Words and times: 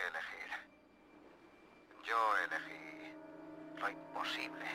elegir. 0.00 0.50
Yo 2.04 2.36
elegí 2.38 3.14
lo 3.78 3.88
imposible. 3.88 4.66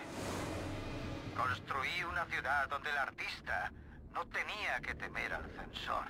Construí 1.35 2.03
una 2.03 2.25
ciudad 2.25 2.67
donde 2.69 2.89
el 2.89 2.97
artista 2.97 3.71
no 4.13 4.25
tenía 4.27 4.79
que 4.81 4.95
temer 4.95 5.33
al 5.33 5.49
censor. 5.51 6.05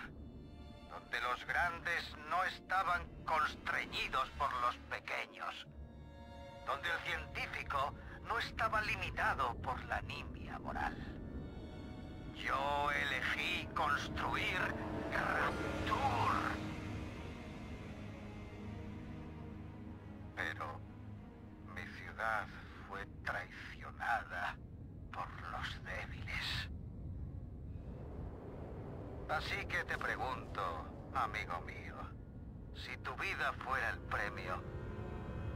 Donde 0.90 1.22
los 1.22 1.46
grandes 1.46 2.16
no 2.30 2.44
estaban 2.46 3.08
constreñidos 3.26 4.30
por 4.32 4.52
los 4.62 4.76
pequeños. 4.90 5.68
Donde 6.66 6.90
el 6.90 7.00
científico 7.00 7.94
no 8.28 8.40
estaba 8.40 8.82
limitado 8.82 9.56
por 9.62 9.84
la 9.86 10.02
nimia 10.02 10.60
moral. 10.60 10.96
Yo 12.36 12.92
elegí 12.92 13.68
construir 13.74 14.60
Rapture. 15.12 16.37
Pero 20.38 20.80
mi 21.74 21.82
ciudad 21.98 22.46
fue 22.88 23.04
traicionada 23.26 24.56
por 25.12 25.28
los 25.52 25.84
débiles. 25.84 26.70
Así 29.30 29.66
que 29.66 29.84
te 29.86 29.98
pregunto, 29.98 30.62
amigo 31.16 31.60
mío, 31.62 31.96
si 32.76 32.96
tu 32.98 33.16
vida 33.16 33.52
fuera 33.64 33.90
el 33.90 34.00
premio, 34.02 34.62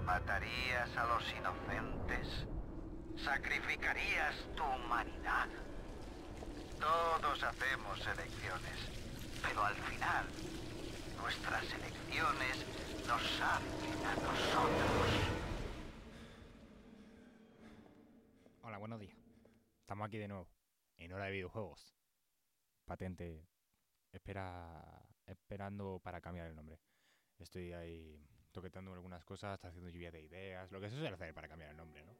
¿matarías 0.04 0.98
a 0.98 1.05
los 1.05 1.23
inocentes? 1.32 2.48
¿Sacrificarías 3.23 4.35
tu 4.55 4.63
humanidad? 4.63 5.48
Todos 6.79 7.43
hacemos 7.43 7.99
elecciones, 7.99 8.79
pero 9.43 9.63
al 9.63 9.76
final, 9.76 10.26
nuestras 11.21 11.63
elecciones 11.73 12.65
nos 13.07 13.41
hacen 13.41 14.05
a 14.05 14.15
nosotros. 14.15 15.07
Hola, 18.63 18.77
buenos 18.77 18.99
días. 18.99 19.17
Estamos 19.81 20.07
aquí 20.07 20.17
de 20.17 20.27
nuevo, 20.27 20.47
en 20.97 21.13
hora 21.13 21.25
de 21.25 21.31
videojuegos. 21.31 21.95
Patente, 22.85 23.47
espera, 24.11 25.07
esperando 25.27 25.99
para 26.03 26.21
cambiar 26.21 26.47
el 26.47 26.55
nombre. 26.55 26.79
Estoy 27.37 27.73
ahí 27.73 28.27
toquetando 28.51 28.91
algunas 28.93 29.23
cosas, 29.23 29.53
está 29.55 29.67
haciendo 29.67 29.89
lluvia 29.89 30.11
de 30.11 30.21
ideas, 30.21 30.71
lo 30.71 30.81
que 30.81 30.89
se 30.89 30.95
suele 30.95 31.13
hacer 31.13 31.33
para 31.33 31.47
cambiar 31.47 31.71
el 31.71 31.77
nombre, 31.77 32.03
¿no? 32.03 32.15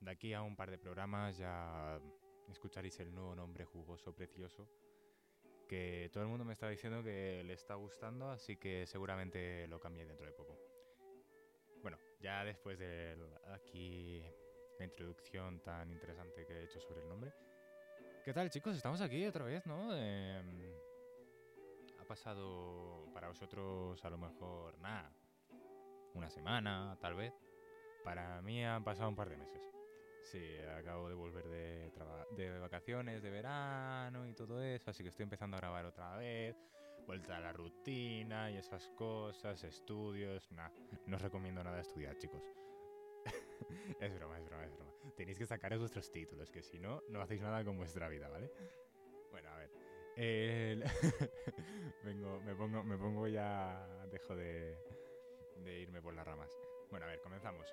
De 0.00 0.10
aquí 0.10 0.34
a 0.34 0.42
un 0.42 0.54
par 0.54 0.70
de 0.70 0.78
programas 0.78 1.36
ya 1.38 1.98
escucharéis 2.48 3.00
el 3.00 3.12
nuevo 3.14 3.34
nombre 3.34 3.64
jugoso, 3.64 4.14
precioso, 4.14 4.68
que 5.68 6.10
todo 6.12 6.24
el 6.24 6.28
mundo 6.28 6.44
me 6.44 6.54
está 6.54 6.68
diciendo 6.68 7.02
que 7.02 7.44
le 7.44 7.52
está 7.52 7.74
gustando, 7.74 8.30
así 8.30 8.56
que 8.56 8.86
seguramente 8.86 9.68
lo 9.68 9.78
cambie 9.78 10.04
dentro 10.04 10.26
de 10.26 10.32
poco. 10.32 10.58
Bueno, 11.82 11.98
ya 12.20 12.42
después 12.44 12.78
de 12.78 13.16
aquí 13.52 14.24
la 14.78 14.86
introducción 14.86 15.60
tan 15.60 15.90
interesante 15.90 16.46
que 16.46 16.54
he 16.54 16.64
hecho 16.64 16.80
sobre 16.80 17.02
el 17.02 17.08
nombre. 17.08 17.32
¿Qué 18.24 18.32
tal 18.32 18.50
chicos? 18.50 18.76
Estamos 18.76 19.00
aquí 19.00 19.24
otra 19.26 19.44
vez, 19.44 19.64
¿no? 19.66 19.90
Eh, 19.92 20.42
ha 22.00 22.04
pasado 22.04 23.08
para 23.12 23.28
vosotros 23.28 24.02
a 24.04 24.10
lo 24.10 24.18
mejor 24.18 24.78
nada, 24.78 25.12
una 26.14 26.30
semana 26.30 26.96
tal 27.00 27.14
vez. 27.14 27.32
Para 28.02 28.40
mí 28.40 28.64
han 28.64 28.82
pasado 28.82 29.08
un 29.08 29.16
par 29.16 29.28
de 29.28 29.36
meses. 29.36 29.77
Sí, 30.24 30.58
acabo 30.76 31.08
de 31.08 31.14
volver 31.14 31.48
de, 31.48 31.90
de 32.36 32.58
vacaciones, 32.58 33.22
de 33.22 33.30
verano 33.30 34.26
y 34.26 34.34
todo 34.34 34.62
eso, 34.62 34.90
así 34.90 35.02
que 35.02 35.08
estoy 35.08 35.24
empezando 35.24 35.56
a 35.56 35.60
grabar 35.60 35.86
otra 35.86 36.16
vez, 36.16 36.56
vuelta 37.06 37.36
a 37.36 37.40
la 37.40 37.52
rutina 37.52 38.50
y 38.50 38.58
esas 38.58 38.88
cosas, 38.90 39.64
estudios, 39.64 40.50
nada, 40.52 40.72
no 41.06 41.16
os 41.16 41.22
recomiendo 41.22 41.64
nada 41.64 41.80
estudiar, 41.80 42.16
chicos. 42.18 42.42
es 44.00 44.14
broma, 44.14 44.38
es 44.38 44.44
broma, 44.44 44.64
es 44.66 44.74
broma. 44.74 44.92
Tenéis 45.16 45.38
que 45.38 45.46
sacar 45.46 45.76
vuestros 45.78 46.12
títulos, 46.12 46.50
que 46.50 46.62
si 46.62 46.78
no, 46.78 47.02
no 47.08 47.22
hacéis 47.22 47.40
nada 47.40 47.64
con 47.64 47.76
vuestra 47.76 48.08
vida, 48.08 48.28
¿vale? 48.28 48.52
Bueno, 49.30 49.48
a 49.48 49.56
ver. 49.56 49.70
Vengo, 52.04 52.40
me 52.40 52.54
pongo, 52.54 52.82
me 52.82 52.98
pongo 52.98 53.28
ya, 53.28 53.86
dejo 54.10 54.34
de, 54.36 54.76
de 55.64 55.80
irme 55.80 56.02
por 56.02 56.12
las 56.14 56.26
ramas. 56.26 56.50
Bueno, 56.90 57.06
a 57.06 57.08
ver, 57.08 57.20
comenzamos. 57.20 57.72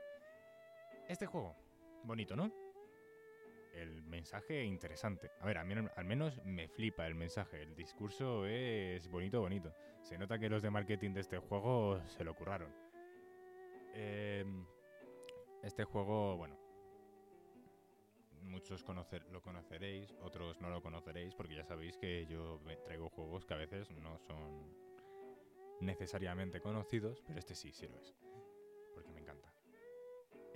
Este 1.08 1.26
juego 1.26 1.65
Bonito, 2.06 2.36
¿no? 2.36 2.52
El 3.74 4.04
mensaje 4.04 4.64
interesante. 4.64 5.32
A 5.40 5.46
ver, 5.48 5.58
al 5.58 6.06
menos 6.06 6.40
me 6.46 6.68
flipa 6.68 7.08
el 7.08 7.16
mensaje. 7.16 7.64
El 7.64 7.76
discurso 7.76 8.46
es 8.46 9.08
bonito, 9.10 9.42
bonito. 9.42 9.74
Se 10.04 10.18
nota 10.18 10.38
que 10.38 10.48
los 10.48 10.62
de 10.62 10.70
marketing 10.70 11.14
de 11.14 11.22
este 11.22 11.40
juego 11.40 12.00
se 12.06 12.24
lo 12.24 12.36
curraron. 12.36 12.72
Em, 13.96 14.66
este 15.64 15.84
juego, 15.84 16.38
bueno, 16.38 16.60
muchos 18.44 18.84
conocer, 18.84 19.26
lo 19.32 19.42
conoceréis, 19.42 20.16
otros 20.22 20.62
no 20.62 20.70
lo 20.70 20.84
conoceréis, 20.84 21.34
porque 21.34 21.56
ya 21.56 21.66
sabéis 21.66 21.98
que 21.98 22.28
yo 22.28 22.62
traigo 22.84 23.10
juegos 23.10 23.46
que 23.46 23.56
a 23.56 23.58
veces 23.58 23.90
no 23.90 24.20
son 24.20 24.76
necesariamente 25.82 26.62
conocidos, 26.62 27.24
pero 27.26 27.40
este 27.40 27.56
sí, 27.56 27.74
sí 27.74 27.88
lo 27.88 28.00
es. 28.00 28.14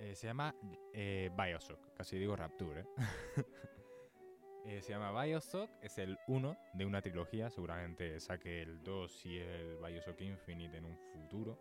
Eh, 0.00 0.14
se 0.14 0.26
llama 0.26 0.54
eh, 0.94 1.30
Bioshock, 1.36 1.94
casi 1.94 2.18
digo 2.18 2.34
Rapture. 2.34 2.80
¿eh? 2.80 2.86
¿eh? 4.64 4.80
se 4.80 4.92
llama 4.92 5.12
Bioshock, 5.22 5.70
es 5.82 5.98
el 5.98 6.18
1 6.26 6.56
de 6.72 6.86
una 6.86 7.02
trilogía, 7.02 7.50
seguramente 7.50 8.18
saque 8.18 8.62
el 8.62 8.82
2 8.82 9.26
y 9.26 9.38
el 9.38 9.76
Bioshock 9.76 10.18
Infinite 10.22 10.78
en 10.78 10.86
un 10.86 10.96
futuro. 10.96 11.58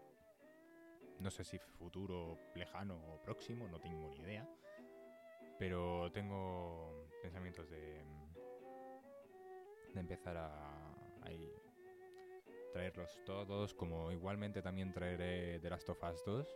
No 1.20 1.30
sé 1.30 1.44
si 1.44 1.60
futuro 1.60 2.38
lejano 2.56 2.96
o 3.14 3.22
próximo, 3.22 3.68
no 3.68 3.78
tengo 3.82 4.08
ni 4.08 4.20
idea. 4.20 4.48
Pero 5.58 6.10
tengo 6.14 7.10
pensamientos 7.22 7.70
de, 7.70 8.06
de 9.94 10.00
empezar 10.00 10.38
a, 10.38 10.48
a 10.48 11.30
traerlos 12.72 13.20
todos, 13.26 13.74
como 13.74 14.14
igualmente 14.14 14.62
también 14.62 14.94
traeré 14.94 15.60
The 15.60 15.70
Last 15.70 15.90
of 15.90 16.02
Us 16.02 16.24
2 16.24 16.48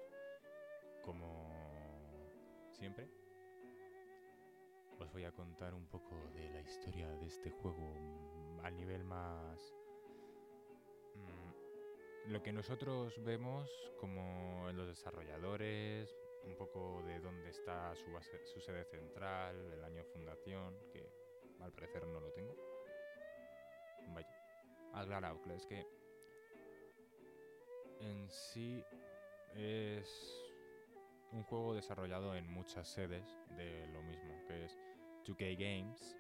como 1.04 1.53
siempre, 2.74 3.08
os 5.00 5.12
voy 5.12 5.24
a 5.24 5.32
contar 5.32 5.74
un 5.74 5.86
poco 5.88 6.16
de 6.34 6.50
la 6.50 6.62
historia 6.62 7.08
de 7.16 7.28
este 7.28 7.52
juego 7.52 8.60
al 8.64 8.76
nivel 8.76 9.04
más... 9.04 9.74
Mm, 11.16 12.32
lo 12.32 12.42
que 12.42 12.52
nosotros 12.52 13.22
vemos 13.24 13.70
como 14.00 14.72
los 14.74 14.88
desarrolladores, 14.88 16.16
un 16.46 16.56
poco 16.56 17.04
de 17.04 17.20
dónde 17.20 17.50
está 17.50 17.96
su, 17.96 18.06
su 18.54 18.60
sede 18.60 18.86
central, 18.86 19.56
el 19.74 19.84
año 19.84 20.04
fundación, 20.06 20.76
que 20.92 21.10
al 21.62 21.72
parecer 21.72 22.06
no 22.08 22.20
lo 22.20 22.32
tengo. 22.32 22.56
Vaya, 24.14 24.28
aclarado, 24.94 25.40
es 25.56 25.66
que 25.66 25.86
en 28.00 28.30
sí 28.30 28.84
es 29.56 30.43
un 31.34 31.44
juego 31.44 31.74
desarrollado 31.74 32.36
en 32.36 32.48
muchas 32.48 32.88
sedes 32.88 33.38
de 33.58 33.88
lo 33.88 34.02
mismo, 34.04 34.44
que 34.48 34.66
es 34.66 34.78
2K 35.26 35.58
Games, 35.58 36.16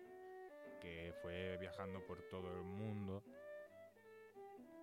que 0.81 1.13
fue 1.21 1.57
viajando 1.57 2.03
por 2.05 2.21
todo 2.29 2.51
el 2.51 2.63
mundo. 2.63 3.23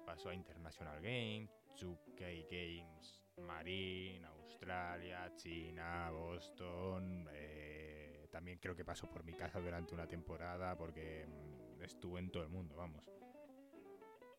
Pasó 0.07 0.31
a 0.31 0.35
International 0.35 1.01
Games, 1.03 1.51
2K 1.77 2.47
Games, 2.49 3.21
Marine, 3.39 4.25
Australia, 4.27 5.33
China, 5.37 6.11
Boston. 6.11 7.29
Eh, 7.33 8.29
también 8.31 8.59
creo 8.59 8.77
que 8.77 8.85
pasó 8.85 9.09
por 9.09 9.25
mi 9.25 9.35
casa 9.35 9.61
durante 9.61 9.95
una 9.95 10.07
temporada 10.07 10.77
porque 10.77 11.27
mm, 11.27 11.83
estuve 11.83 12.21
en 12.21 12.31
todo 12.31 12.45
el 12.45 12.49
mundo, 12.49 12.77
vamos. 12.77 13.05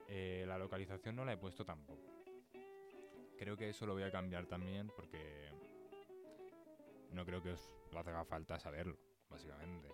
Eh, 0.07 0.45
la 0.47 0.57
localización 0.57 1.15
no 1.15 1.25
la 1.25 1.33
he 1.33 1.37
puesto 1.37 1.65
tampoco. 1.65 2.01
Creo 3.37 3.57
que 3.57 3.69
eso 3.69 3.85
lo 3.85 3.93
voy 3.93 4.03
a 4.03 4.11
cambiar 4.11 4.45
también 4.45 4.91
porque 4.95 5.50
no 7.11 7.25
creo 7.25 7.41
que 7.41 7.51
os 7.51 7.73
haga 7.93 8.25
falta 8.25 8.59
saberlo, 8.59 8.97
básicamente. 9.29 9.89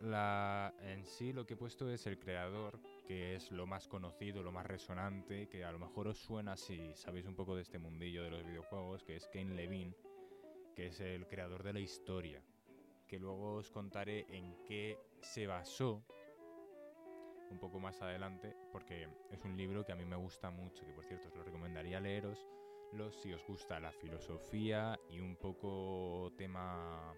La, 0.00 0.72
en 0.80 1.04
sí 1.04 1.32
lo 1.32 1.44
que 1.44 1.54
he 1.54 1.56
puesto 1.56 1.90
es 1.90 2.06
el 2.06 2.18
creador, 2.18 2.80
que 3.06 3.34
es 3.34 3.50
lo 3.50 3.66
más 3.66 3.88
conocido, 3.88 4.42
lo 4.42 4.52
más 4.52 4.66
resonante, 4.66 5.48
que 5.48 5.64
a 5.64 5.72
lo 5.72 5.78
mejor 5.78 6.08
os 6.08 6.18
suena 6.18 6.56
si 6.56 6.94
sabéis 6.94 7.26
un 7.26 7.34
poco 7.34 7.56
de 7.56 7.62
este 7.62 7.78
mundillo 7.78 8.22
de 8.22 8.30
los 8.30 8.44
videojuegos, 8.44 9.02
que 9.02 9.16
es 9.16 9.26
Kane 9.26 9.54
Levine, 9.54 9.96
que 10.76 10.86
es 10.86 11.00
el 11.00 11.26
creador 11.26 11.64
de 11.64 11.72
la 11.72 11.80
historia, 11.80 12.40
que 13.08 13.18
luego 13.18 13.54
os 13.54 13.70
contaré 13.70 14.26
en 14.28 14.62
qué 14.62 14.98
se 15.20 15.48
basó 15.48 16.04
un 17.50 17.58
poco 17.58 17.80
más 17.80 18.00
adelante, 18.00 18.54
porque 18.70 19.08
es 19.32 19.44
un 19.44 19.56
libro 19.56 19.84
que 19.84 19.92
a 19.92 19.96
mí 19.96 20.04
me 20.04 20.16
gusta 20.16 20.50
mucho, 20.50 20.84
que 20.84 20.92
por 20.92 21.04
cierto 21.04 21.28
os 21.28 21.34
lo 21.34 21.42
recomendaría 21.42 21.98
leeros, 21.98 22.46
si 23.10 23.32
os 23.32 23.44
gusta 23.46 23.78
la 23.78 23.92
filosofía 23.92 24.98
y 25.10 25.20
un 25.20 25.36
poco 25.36 26.32
tema 26.36 27.14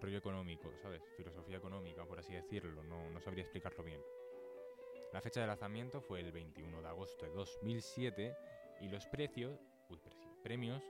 rollo 0.00 0.18
económico, 0.18 0.72
¿sabes? 0.80 1.02
Filosofía 1.16 1.56
económica, 1.56 2.04
por 2.04 2.18
así 2.18 2.32
decirlo, 2.34 2.82
no, 2.84 3.10
no 3.10 3.20
sabría 3.20 3.42
explicarlo 3.42 3.82
bien. 3.82 4.00
La 5.12 5.20
fecha 5.20 5.40
de 5.40 5.46
lanzamiento 5.46 6.00
fue 6.00 6.20
el 6.20 6.32
21 6.32 6.80
de 6.80 6.88
agosto 6.88 7.26
de 7.26 7.32
2007 7.32 8.34
Y 8.80 8.88
los 8.88 9.06
precios, 9.06 9.60
uy, 9.90 9.98
precios, 9.98 10.36
premios, 10.42 10.82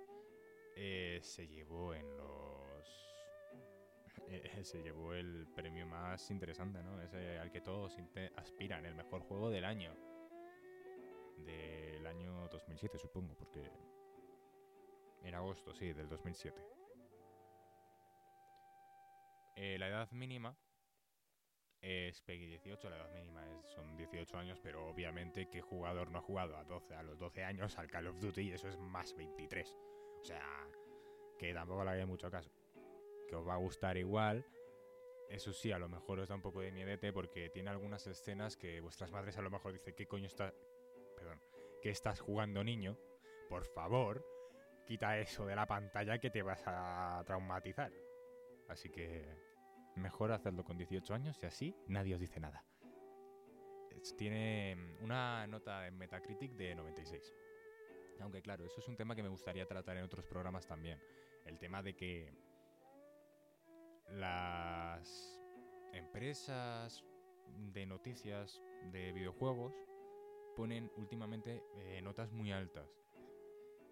eh, 0.77 1.19
se 1.23 1.47
llevó 1.47 1.95
en 1.95 2.17
los... 2.17 3.15
eh, 4.29 4.65
se 4.65 4.83
llevó 4.83 5.15
el 5.15 5.47
premio 5.55 5.87
más 5.87 6.31
interesante, 6.31 6.83
¿no? 6.83 7.01
Ese 7.01 7.39
al 7.39 7.51
que 7.51 7.61
todos 7.61 7.97
aspiran, 8.37 8.87
el 8.87 8.95
mejor 8.95 9.23
juego 9.23 9.51
del 9.51 9.65
año. 9.65 10.12
Del 11.45 12.07
año 12.07 12.49
2007, 12.49 12.99
supongo, 12.99 13.35
porque... 13.35 13.71
En 15.23 15.35
agosto, 15.35 15.73
sí, 15.73 15.93
del 15.93 16.09
2007. 16.09 16.67
Eh, 19.55 19.79
la 19.79 19.89
edad 19.89 20.11
mínima 20.11 20.57
es 21.81 22.21
PEGI 22.23 22.47
18, 22.47 22.91
la 22.91 22.97
edad 22.97 23.13
mínima 23.13 23.45
es, 23.51 23.67
son 23.73 23.97
18 23.97 24.39
años, 24.39 24.61
pero 24.61 24.89
obviamente 24.89 25.49
¿qué 25.51 25.61
jugador 25.61 26.11
no 26.11 26.19
ha 26.19 26.23
jugado 26.23 26.57
a 26.57 26.65
12, 26.65 26.95
a 26.95 27.03
los 27.03 27.19
12 27.19 27.45
años 27.45 27.79
al 27.79 27.89
Call 27.89 28.07
of 28.07 28.21
Duty? 28.21 28.53
Eso 28.53 28.69
es 28.69 28.79
más 28.79 29.15
23. 29.15 29.77
O 30.21 30.25
sea, 30.25 30.45
que 31.39 31.53
tampoco 31.53 31.85
le 31.85 31.91
hagáis 31.91 32.07
mucho 32.07 32.31
caso. 32.31 32.51
Que 33.29 33.37
os 33.37 33.47
va 33.47 33.55
a 33.55 33.59
gustar 33.59 33.97
igual. 33.97 34.47
Eso 35.29 35.53
sí, 35.53 35.73
a 35.73 35.79
lo 35.79 35.89
mejor 35.89 36.21
os 36.21 36.29
da 36.29 36.35
un 36.35 36.43
poco 36.43 36.61
de 36.61 36.71
miedete 36.71 37.13
porque 37.13 37.51
tiene 37.51 37.71
algunas 37.71 38.07
escenas 38.07 38.57
que 38.57 38.81
vuestras 38.81 39.11
madres 39.11 39.37
a 39.39 39.43
lo 39.43 39.51
mejor 39.51 39.73
dicen, 39.73 39.95
¿qué 39.97 40.07
coño 40.07 40.27
está... 40.27 40.55
¿qué 41.81 41.91
estás 41.91 42.21
jugando 42.21 42.63
niño? 42.65 42.99
Por 43.49 43.65
favor, 43.65 44.25
quita 44.87 45.19
eso 45.19 45.47
de 45.47 45.57
la 45.57 45.67
pantalla 45.67 46.19
que 46.19 46.31
te 46.31 46.43
vas 46.43 46.63
a 46.67 47.23
traumatizar. 47.27 47.93
Así 48.69 48.89
que 48.91 49.37
mejor 49.97 50.33
hacerlo 50.33 50.65
con 50.65 50.79
18 50.79 51.15
años 51.15 51.43
y 51.43 51.47
así 51.47 51.77
nadie 51.89 52.15
os 52.15 52.21
dice 52.21 52.41
nada. 52.41 52.65
Tiene 54.17 54.75
mm, 54.75 55.05
una 55.05 55.47
nota 55.47 55.87
en 55.87 55.97
Metacritic 55.97 56.53
de 56.53 56.75
96. 56.75 57.33
Aunque 58.21 58.43
claro, 58.43 58.65
eso 58.65 58.81
es 58.81 58.89
un 58.89 58.97
tema 58.97 59.15
que 59.15 59.23
me 59.23 59.29
gustaría 59.29 59.67
tratar 59.67 59.97
en 59.97 60.05
otros 60.05 60.27
programas 60.27 60.67
también. 60.67 61.01
El 61.45 61.59
tema 61.59 61.83
de 61.83 61.95
que 61.95 62.33
las 64.11 65.41
empresas 65.93 67.05
de 67.73 67.87
noticias 67.87 68.61
de 68.91 69.13
videojuegos 69.13 69.75
ponen 70.57 70.91
últimamente 70.97 71.63
eh, 71.77 72.01
notas 72.03 72.33
muy 72.33 72.53
altas. 72.53 72.89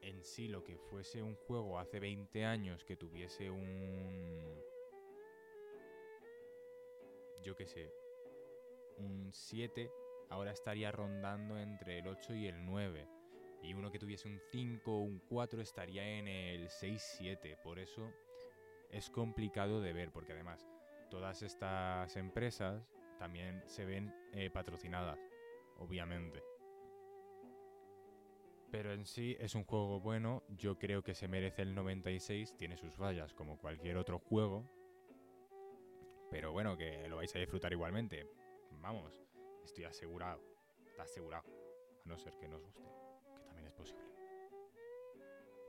En 0.02 0.24
sí, 0.24 0.48
lo 0.48 0.64
que 0.64 0.78
fuese 0.78 1.22
un 1.22 1.34
juego 1.34 1.78
hace 1.78 2.00
20 2.00 2.44
años 2.44 2.84
que 2.84 2.96
tuviese 2.96 3.50
un... 3.50 4.62
Yo 7.42 7.54
qué 7.54 7.66
sé. 7.66 7.92
Un 8.98 9.30
7, 9.32 9.90
ahora 10.30 10.52
estaría 10.52 10.90
rondando 10.92 11.58
entre 11.58 11.98
el 11.98 12.08
8 12.08 12.34
y 12.34 12.46
el 12.46 12.64
9. 12.64 13.08
Y 13.62 13.74
uno 13.74 13.90
que 13.90 13.98
tuviese 13.98 14.28
un 14.28 14.40
5 14.50 14.90
o 14.90 15.00
un 15.00 15.18
4 15.28 15.60
estaría 15.60 16.18
en 16.18 16.28
el 16.28 16.68
6-7. 16.68 17.60
Por 17.62 17.78
eso 17.78 18.10
es 18.90 19.10
complicado 19.10 19.80
de 19.80 19.92
ver, 19.92 20.12
porque 20.12 20.32
además 20.32 20.66
todas 21.10 21.42
estas 21.42 22.16
empresas 22.16 22.82
también 23.18 23.62
se 23.66 23.84
ven 23.84 24.14
eh, 24.32 24.48
patrocinadas, 24.50 25.18
obviamente. 25.78 26.49
Pero 28.70 28.92
en 28.92 29.04
sí 29.04 29.36
es 29.40 29.54
un 29.54 29.64
juego 29.64 30.00
bueno, 30.00 30.44
yo 30.48 30.78
creo 30.78 31.02
que 31.02 31.14
se 31.14 31.26
merece 31.26 31.62
el 31.62 31.74
96, 31.74 32.56
tiene 32.56 32.76
sus 32.76 32.94
fallas 32.94 33.34
como 33.34 33.58
cualquier 33.58 33.96
otro 33.96 34.18
juego. 34.20 34.64
Pero 36.30 36.52
bueno, 36.52 36.76
que 36.76 37.08
lo 37.08 37.16
vais 37.16 37.34
a 37.34 37.40
disfrutar 37.40 37.72
igualmente. 37.72 38.26
Vamos, 38.80 39.20
estoy 39.64 39.84
asegurado, 39.84 40.40
está 40.86 41.02
asegurado. 41.02 41.44
A 42.04 42.08
no 42.08 42.16
ser 42.16 42.36
que 42.38 42.48
nos 42.48 42.62
guste, 42.62 42.88
que 43.34 43.42
también 43.42 43.66
es 43.66 43.72
posible. 43.72 44.04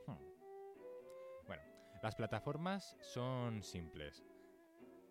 Hmm. 0.06 1.48
Bueno, 1.48 1.63
las 2.03 2.15
plataformas 2.15 2.95
son 3.01 3.63
simples. 3.63 4.24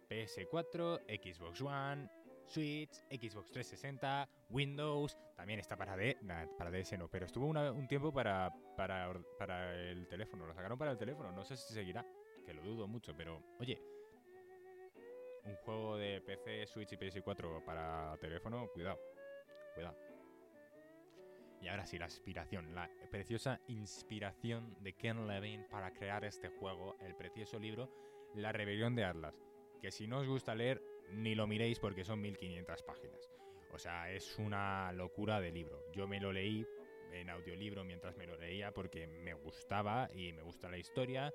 PS4, 0.08 1.02
Xbox 1.06 1.60
One, 1.60 2.08
Switch, 2.50 2.92
Xbox 3.08 3.50
360, 3.52 4.28
Windows, 4.50 5.16
también 5.36 5.60
está 5.60 5.76
para 5.76 5.96
D, 5.96 6.18
para 6.58 6.70
DS 6.70 6.98
no, 6.98 7.08
pero 7.08 7.26
estuvo 7.26 7.46
un 7.46 7.88
tiempo 7.88 8.12
para, 8.12 8.52
para, 8.76 9.12
para 9.38 9.74
el 9.74 10.08
teléfono, 10.08 10.46
lo 10.46 10.54
sacaron 10.54 10.76
para 10.76 10.90
el 10.90 10.98
teléfono, 10.98 11.30
no 11.30 11.44
sé 11.44 11.56
si 11.56 11.72
seguirá, 11.72 12.04
que 12.44 12.52
lo 12.52 12.62
dudo 12.62 12.88
mucho, 12.88 13.14
pero 13.16 13.42
oye, 13.60 13.80
un 15.44 15.54
juego 15.56 15.96
de 15.96 16.20
PC, 16.20 16.66
Switch 16.66 16.92
y 16.92 16.96
PS4 16.96 17.64
para 17.64 18.16
teléfono, 18.18 18.68
cuidado, 18.72 18.98
cuidado. 19.74 19.96
Y 21.60 21.68
ahora 21.68 21.84
sí, 21.84 21.98
la 21.98 22.06
inspiración, 22.06 22.74
la 22.74 22.90
preciosa 23.10 23.60
inspiración 23.68 24.76
de 24.82 24.94
Ken 24.94 25.26
Levine 25.26 25.68
para 25.70 25.92
crear 25.92 26.24
este 26.24 26.48
juego, 26.48 26.96
el 27.00 27.14
precioso 27.14 27.58
libro 27.58 27.90
La 28.34 28.50
Rebelión 28.50 28.94
de 28.94 29.04
Atlas, 29.04 29.34
que 29.80 29.90
si 29.90 30.06
no 30.06 30.20
os 30.20 30.26
gusta 30.26 30.54
leer, 30.54 30.82
ni 31.12 31.34
lo 31.34 31.46
miréis 31.46 31.78
porque 31.78 32.04
son 32.04 32.20
1500 32.20 32.82
páginas. 32.82 33.30
O 33.72 33.78
sea, 33.78 34.10
es 34.10 34.38
una 34.38 34.92
locura 34.92 35.40
de 35.40 35.52
libro. 35.52 35.84
Yo 35.92 36.06
me 36.06 36.20
lo 36.20 36.32
leí 36.32 36.66
en 37.12 37.30
audiolibro 37.30 37.84
mientras 37.84 38.16
me 38.16 38.26
lo 38.26 38.36
leía 38.36 38.72
porque 38.72 39.06
me 39.06 39.34
gustaba 39.34 40.08
y 40.14 40.32
me 40.32 40.42
gusta 40.42 40.68
la 40.68 40.78
historia. 40.78 41.32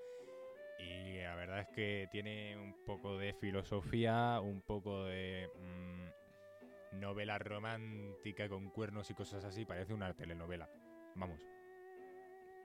Y 0.79 1.17
la 1.19 1.35
verdad 1.35 1.61
es 1.61 1.67
que 1.69 2.07
tiene 2.11 2.57
un 2.57 2.83
poco 2.85 3.17
de 3.17 3.33
filosofía, 3.33 4.41
un 4.41 4.61
poco 4.61 5.05
de 5.05 5.49
mm, 5.55 6.99
novela 6.99 7.37
romántica 7.37 8.49
con 8.49 8.69
cuernos 8.69 9.09
y 9.09 9.13
cosas 9.13 9.45
así. 9.45 9.65
Parece 9.65 9.93
una 9.93 10.13
telenovela. 10.13 10.69
Vamos. 11.15 11.39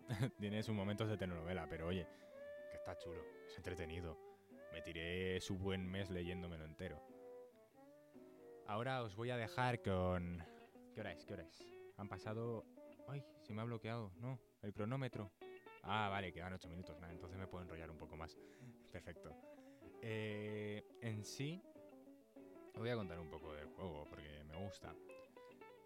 tiene 0.40 0.62
sus 0.62 0.74
momentos 0.74 1.08
de 1.08 1.16
telenovela, 1.16 1.68
pero 1.68 1.86
oye, 1.86 2.06
que 2.70 2.76
está 2.76 2.98
chulo, 2.98 3.22
es 3.46 3.56
entretenido. 3.56 4.29
Me 4.72 4.82
tiré 4.82 5.40
su 5.40 5.58
buen 5.58 5.88
mes 5.90 6.11
leyéndomelo 6.11 6.64
entero. 6.64 7.02
Ahora 8.67 9.02
os 9.02 9.17
voy 9.17 9.31
a 9.31 9.37
dejar 9.37 9.82
con... 9.82 10.44
¿Qué 10.94 11.00
hora 11.00 11.12
es? 11.12 11.25
¿Qué 11.25 11.34
hora 11.34 11.43
es? 11.43 11.67
Han 11.96 12.08
pasado... 12.08 12.64
¡Ay! 13.08 13.25
Se 13.43 13.52
me 13.52 13.62
ha 13.62 13.64
bloqueado. 13.64 14.12
No, 14.20 14.38
el 14.62 14.72
cronómetro. 14.72 15.32
Ah, 15.82 16.08
vale, 16.08 16.32
quedan 16.32 16.52
8 16.52 16.69
minutos. 16.69 16.96
Entonces 17.11 17.37
me 17.37 17.49
puedo 17.49 17.64
enrollar 17.64 17.90
un 17.90 17.99
poco 17.99 18.17
más. 18.17 18.38
Perfecto. 18.93 19.34
Eh, 20.02 20.84
en 21.00 21.25
sí... 21.25 21.61
Os 22.73 22.78
voy 22.78 22.90
a 22.90 22.94
contar 22.94 23.19
un 23.19 23.28
poco 23.28 23.52
del 23.52 23.66
juego 23.66 24.06
porque 24.08 24.44
me 24.44 24.64
gusta. 24.64 24.94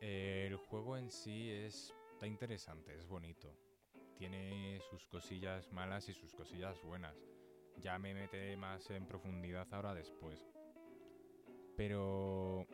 Eh, 0.00 0.44
el 0.48 0.56
juego 0.56 0.98
en 0.98 1.10
sí 1.10 1.50
es... 1.50 1.94
Está 2.12 2.26
interesante, 2.26 2.94
es 2.94 3.06
bonito. 3.06 3.56
Tiene 4.18 4.78
sus 4.90 5.06
cosillas 5.06 5.72
malas 5.72 6.08
y 6.08 6.12
sus 6.12 6.34
cosillas 6.34 6.80
buenas. 6.82 7.16
Ya 7.76 7.98
me 7.98 8.14
meteré 8.14 8.56
más 8.56 8.88
en 8.90 9.06
profundidad 9.06 9.66
ahora 9.72 9.94
después. 9.94 10.44
Pero 11.76 12.66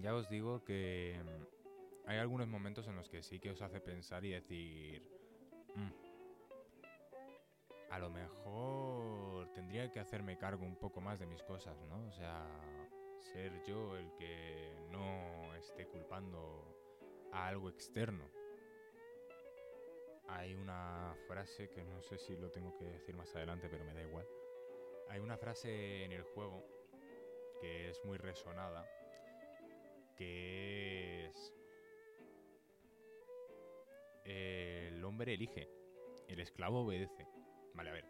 ya 0.00 0.14
os 0.14 0.28
digo 0.28 0.64
que 0.64 1.18
mm, 1.22 2.08
hay 2.08 2.18
algunos 2.18 2.48
momentos 2.48 2.86
en 2.88 2.96
los 2.96 3.08
que 3.08 3.22
sí 3.22 3.38
que 3.40 3.50
os 3.50 3.62
hace 3.62 3.80
pensar 3.80 4.24
y 4.24 4.30
decir, 4.30 5.02
"Mm, 5.76 5.90
a 7.90 7.98
lo 7.98 8.10
mejor 8.10 9.52
tendría 9.52 9.90
que 9.90 10.00
hacerme 10.00 10.38
cargo 10.38 10.64
un 10.64 10.76
poco 10.76 11.00
más 11.00 11.18
de 11.18 11.26
mis 11.26 11.42
cosas, 11.42 11.76
¿no? 11.88 12.06
O 12.06 12.12
sea, 12.12 12.46
ser 13.20 13.52
yo 13.64 13.96
el 13.96 14.12
que 14.14 14.74
no 14.90 15.54
esté 15.56 15.86
culpando 15.86 16.76
a 17.32 17.48
algo 17.48 17.68
externo. 17.68 18.24
Hay 20.32 20.54
una 20.54 21.14
frase 21.26 21.68
que 21.70 21.84
no 21.84 22.00
sé 22.02 22.16
si 22.18 22.36
lo 22.36 22.50
tengo 22.50 22.76
que 22.76 22.84
decir 22.84 23.14
más 23.14 23.34
adelante, 23.34 23.68
pero 23.68 23.84
me 23.84 23.94
da 23.94 24.02
igual. 24.02 24.26
Hay 25.08 25.20
una 25.20 25.36
frase 25.36 26.04
en 26.04 26.12
el 26.12 26.22
juego 26.22 26.64
que 27.60 27.90
es 27.90 28.04
muy 28.04 28.16
resonada, 28.16 28.88
que 30.16 31.26
es... 31.26 31.54
El 34.24 35.04
hombre 35.04 35.34
elige, 35.34 35.68
el 36.28 36.40
esclavo 36.40 36.82
obedece. 36.82 37.26
Vale, 37.74 37.90
a 37.90 37.92
ver, 37.92 38.06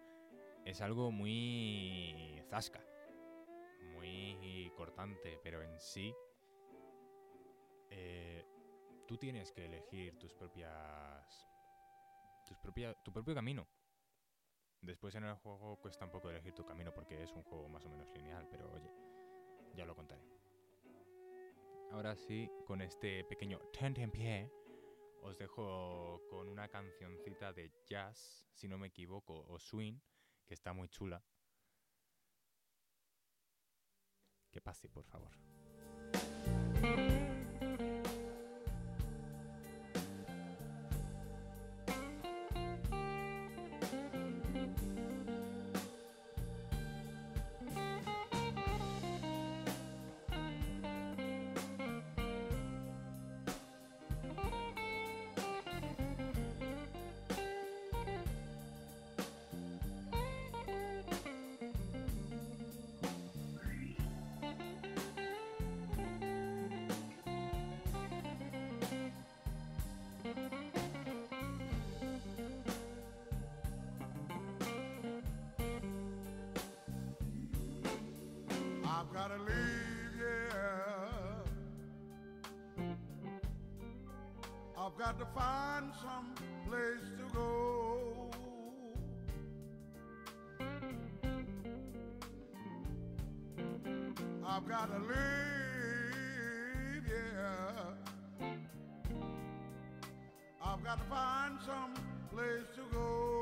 es 0.66 0.80
algo 0.82 1.10
muy 1.10 2.42
zasca, 2.50 2.84
muy 3.94 4.70
cortante, 4.76 5.38
pero 5.42 5.62
en 5.62 5.80
sí 5.80 6.14
eh, 7.90 8.44
tú 9.06 9.16
tienes 9.16 9.52
que 9.52 9.64
elegir 9.64 10.18
tus 10.18 10.34
propias... 10.34 11.49
Tu 13.04 13.12
propio 13.12 13.34
camino. 13.34 13.66
Después 14.80 15.14
en 15.14 15.24
el 15.24 15.34
juego 15.36 15.76
cuesta 15.80 16.04
un 16.04 16.10
poco 16.10 16.30
elegir 16.30 16.54
tu 16.54 16.64
camino 16.64 16.92
porque 16.92 17.22
es 17.22 17.32
un 17.32 17.42
juego 17.42 17.68
más 17.68 17.84
o 17.84 17.90
menos 17.90 18.10
lineal, 18.14 18.48
pero 18.50 18.70
oye, 18.72 18.90
ya 19.74 19.84
lo 19.84 19.94
contaré. 19.94 20.22
Ahora 21.90 22.16
sí, 22.16 22.50
con 22.66 22.80
este 22.80 23.24
pequeño 23.24 23.60
pie, 24.12 24.50
os 25.22 25.36
dejo 25.36 26.22
con 26.30 26.48
una 26.48 26.68
cancioncita 26.68 27.52
de 27.52 27.70
jazz, 27.86 28.46
si 28.54 28.68
no 28.68 28.78
me 28.78 28.86
equivoco, 28.86 29.44
o 29.48 29.58
swing, 29.58 29.98
que 30.46 30.54
está 30.54 30.72
muy 30.72 30.88
chula. 30.88 31.22
Que 34.50 34.60
pase, 34.60 34.88
por 34.88 35.04
favor. 35.04 35.36
Gotta 79.12 79.38
leave, 79.38 80.20
yeah. 80.20 80.54
I've 84.78 84.96
got 84.96 85.18
to 85.18 85.26
find 85.34 85.92
some 86.00 86.34
place 86.68 87.10
to 87.18 87.24
go. 87.34 88.30
I've 94.46 94.68
gotta 94.68 94.98
leave, 94.98 95.18
yeah. 97.08 97.94
I've 100.64 100.84
got 100.84 100.98
to 100.98 101.04
find 101.08 101.58
some 101.66 101.94
place 102.32 102.66
to 102.76 102.82
go. 102.92 103.39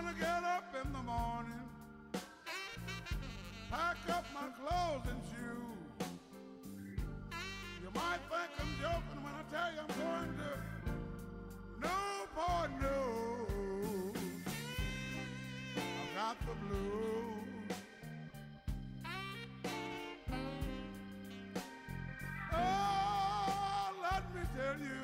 Gonna 0.00 0.14
get 0.20 0.44
up 0.44 0.72
in 0.80 0.92
the 0.92 1.02
morning, 1.02 1.68
pack 3.68 3.96
up 4.10 4.24
my 4.32 4.48
clothes 4.56 5.08
and 5.10 5.20
shoes. 5.24 6.06
You 7.82 7.90
might 7.92 8.20
think 8.30 8.50
I'm 8.60 8.72
joking 8.80 9.22
when 9.24 9.34
I 9.34 9.42
tell 9.50 9.72
you 9.74 9.80
I'm 9.80 9.88
going 9.98 10.32
to 10.38 10.52
Newport 11.82 12.70
News. 12.80 14.44
I've 15.76 16.12
got 16.14 16.36
the 16.46 16.54
blues. 16.64 17.72
Oh, 22.52 23.90
let 24.00 24.22
me 24.32 24.42
tell 24.56 24.78
you, 24.78 25.02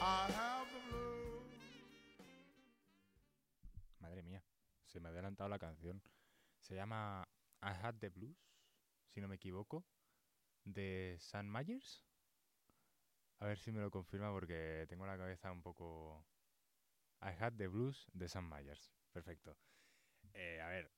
I 0.00 0.02
have 0.38 0.45
la 5.48 5.58
canción. 5.58 6.02
Se 6.60 6.74
llama 6.74 7.26
I 7.62 7.74
Had 7.82 7.96
the 7.96 8.08
Blues, 8.08 8.38
si 9.08 9.20
no 9.20 9.28
me 9.28 9.36
equivoco, 9.36 9.84
de 10.64 11.16
Sam 11.18 11.46
Myers. 11.46 12.04
A 13.38 13.46
ver 13.46 13.58
si 13.58 13.70
me 13.72 13.80
lo 13.80 13.90
confirma 13.90 14.32
porque 14.32 14.86
tengo 14.88 15.06
la 15.06 15.16
cabeza 15.16 15.52
un 15.52 15.62
poco... 15.62 16.24
I 17.22 17.32
Had 17.38 17.54
the 17.54 17.66
Blues 17.66 18.08
de 18.12 18.28
Sam 18.28 18.48
Myers. 18.48 18.94
Perfecto. 19.12 19.56
Eh, 20.32 20.60
a 20.60 20.68
ver, 20.68 20.92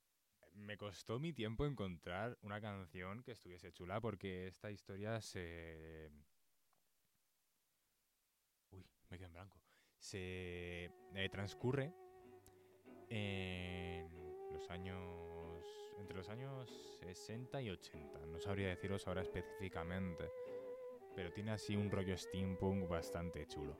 me 0.53 0.77
costó 0.77 1.19
mi 1.19 1.33
tiempo 1.33 1.65
encontrar 1.65 2.37
una 2.41 2.61
canción 2.61 3.23
que 3.23 3.31
estuviese 3.31 3.71
chula 3.71 3.99
porque 3.99 4.47
esta 4.47 4.69
historia 4.69 5.21
se... 5.21 6.11
Uy, 8.71 8.85
me 9.09 9.17
quedé 9.17 9.25
en 9.27 9.33
blanco. 9.33 9.61
Se 9.97 10.85
eh, 11.15 11.29
transcurre 11.31 11.93
los 14.59 14.69
años 14.71 15.65
entre 15.99 16.17
los 16.17 16.27
años 16.27 16.69
60 16.99 17.61
y 17.61 17.69
80 17.69 18.25
no 18.25 18.41
sabría 18.41 18.67
deciros 18.67 19.07
ahora 19.07 19.21
específicamente 19.21 20.29
pero 21.15 21.31
tiene 21.31 21.51
así 21.51 21.77
un 21.77 21.89
rollo 21.89 22.17
steampunk 22.17 22.87
bastante 22.87 23.45
chulo. 23.47 23.77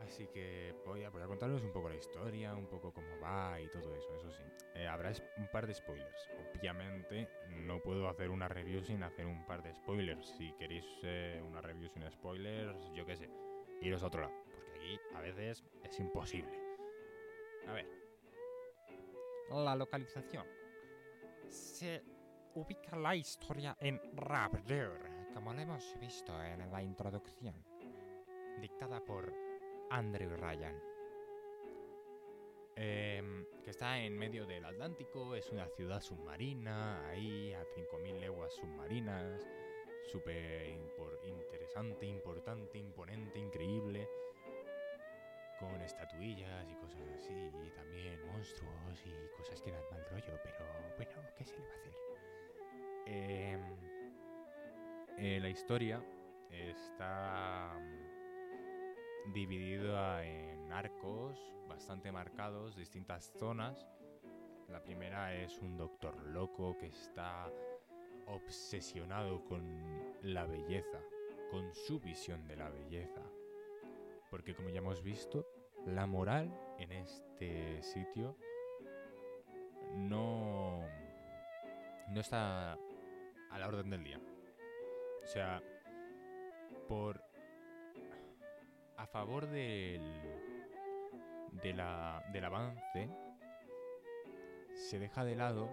Así 0.00 0.26
que 0.26 0.74
voy 0.84 1.02
a, 1.02 1.10
voy 1.10 1.22
a 1.22 1.26
contaros 1.26 1.62
un 1.62 1.72
poco 1.72 1.88
la 1.88 1.96
historia 1.96 2.54
un 2.54 2.66
poco 2.66 2.92
cómo 2.92 3.18
va 3.20 3.58
y 3.60 3.68
todo 3.68 3.94
eso 3.94 4.14
eso 4.14 4.30
sí. 4.30 4.42
Eh, 4.74 4.86
habrá 4.86 5.12
un 5.38 5.48
par 5.50 5.66
de 5.66 5.74
spoilers. 5.74 6.30
Obviamente 6.58 7.28
no 7.48 7.80
puedo 7.80 8.08
hacer 8.08 8.30
una 8.30 8.46
review 8.46 8.84
sin 8.84 9.02
hacer 9.02 9.26
un 9.26 9.46
par 9.46 9.62
de 9.62 9.74
spoilers. 9.74 10.28
Si 10.36 10.52
queréis 10.58 10.84
eh, 11.02 11.42
una 11.44 11.60
review 11.60 11.88
sin 11.88 12.08
spoilers 12.10 12.92
yo 12.94 13.06
qué 13.06 13.16
sé 13.16 13.30
iros 13.80 14.02
a 14.02 14.06
otro 14.06 14.22
lado 14.22 14.34
porque 14.52 14.70
aquí 14.78 15.00
a 15.14 15.20
veces 15.20 15.64
es 15.82 15.98
imposible. 15.98 16.56
A 17.66 17.72
ver. 17.72 18.03
La 19.50 19.76
localización. 19.76 20.46
Se 21.48 22.02
ubica 22.54 22.96
la 22.96 23.14
historia 23.14 23.76
en 23.80 24.00
Rapture, 24.16 25.28
como 25.34 25.52
lo 25.52 25.60
hemos 25.60 25.98
visto 26.00 26.32
en 26.42 26.70
la 26.70 26.82
introducción, 26.82 27.54
dictada 28.60 29.04
por 29.04 29.32
Andrew 29.90 30.36
Ryan. 30.36 30.80
Em, 32.76 33.46
que 33.62 33.70
está 33.70 33.98
en 34.00 34.18
medio 34.18 34.46
del 34.46 34.64
Atlántico, 34.64 35.34
es 35.34 35.48
una 35.50 35.68
ciudad 35.68 36.00
submarina, 36.00 37.06
ahí 37.08 37.52
a 37.52 37.64
5.000 37.64 38.18
leguas 38.18 38.52
submarinas, 38.54 39.46
súper 40.10 40.66
interesante, 41.24 42.06
importante, 42.06 42.78
imponente, 42.78 43.38
increíble 43.38 44.08
con 45.58 45.80
estatuillas 45.80 46.68
y 46.70 46.74
cosas 46.76 47.02
así, 47.16 47.32
y 47.32 47.70
también 47.70 48.26
monstruos 48.26 49.04
y 49.04 49.36
cosas 49.36 49.60
que 49.62 49.70
dan 49.70 49.82
mal 49.90 50.04
rollo, 50.10 50.38
pero 50.42 50.66
bueno, 50.96 51.28
¿qué 51.36 51.44
se 51.44 51.58
le 51.58 51.66
va 51.66 51.72
a 51.72 51.76
hacer? 51.76 51.92
Em, 53.06 53.60
eh, 55.18 55.38
la 55.40 55.48
historia 55.48 56.02
está 56.50 57.78
mm, 57.78 59.32
dividida 59.32 60.24
en 60.24 60.72
arcos 60.72 61.38
bastante 61.68 62.10
marcados, 62.12 62.76
distintas 62.76 63.32
zonas. 63.38 63.86
La 64.68 64.82
primera 64.82 65.34
es 65.34 65.58
un 65.60 65.76
doctor 65.76 66.16
loco 66.26 66.76
que 66.78 66.86
está 66.86 67.50
obsesionado 68.26 69.44
con 69.44 70.14
la 70.22 70.46
belleza, 70.46 71.00
con 71.50 71.74
su 71.74 72.00
visión 72.00 72.46
de 72.46 72.56
la 72.56 72.70
belleza. 72.70 73.22
Porque 74.34 74.52
como 74.52 74.68
ya 74.68 74.78
hemos 74.78 75.00
visto, 75.00 75.46
la 75.86 76.08
moral 76.08 76.52
en 76.80 76.90
este 76.90 77.80
sitio 77.84 78.36
no, 79.94 80.84
no 82.08 82.20
está 82.20 82.72
a 82.72 83.58
la 83.60 83.68
orden 83.68 83.90
del 83.90 84.02
día. 84.02 84.20
O 85.22 85.26
sea, 85.28 85.62
por 86.88 87.22
a 88.96 89.06
favor 89.06 89.46
del, 89.46 90.02
del 91.62 91.80
avance 92.44 93.08
se 94.72 94.98
deja 94.98 95.24
de 95.24 95.36
lado 95.36 95.70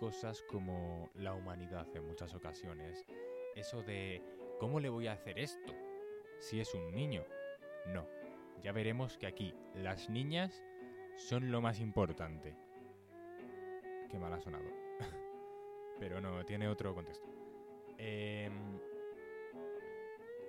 cosas 0.00 0.42
como 0.50 1.08
la 1.14 1.34
humanidad 1.34 1.86
en 1.94 2.04
muchas 2.08 2.34
ocasiones. 2.34 3.06
Eso 3.54 3.84
de 3.84 4.20
¿cómo 4.58 4.80
le 4.80 4.88
voy 4.88 5.06
a 5.06 5.12
hacer 5.12 5.38
esto? 5.38 5.72
Si 6.40 6.58
es 6.58 6.74
un 6.74 6.90
niño. 6.90 7.24
No. 7.86 8.06
Ya 8.62 8.72
veremos 8.72 9.18
que 9.18 9.26
aquí 9.26 9.54
las 9.74 10.08
niñas 10.08 10.62
son 11.16 11.50
lo 11.50 11.60
más 11.60 11.80
importante. 11.80 12.54
Qué 14.10 14.18
mal 14.18 14.32
ha 14.32 14.40
sonado. 14.40 14.64
Pero 15.98 16.20
no, 16.20 16.44
tiene 16.44 16.68
otro 16.68 16.94
contexto. 16.94 17.26
Em, 17.98 18.78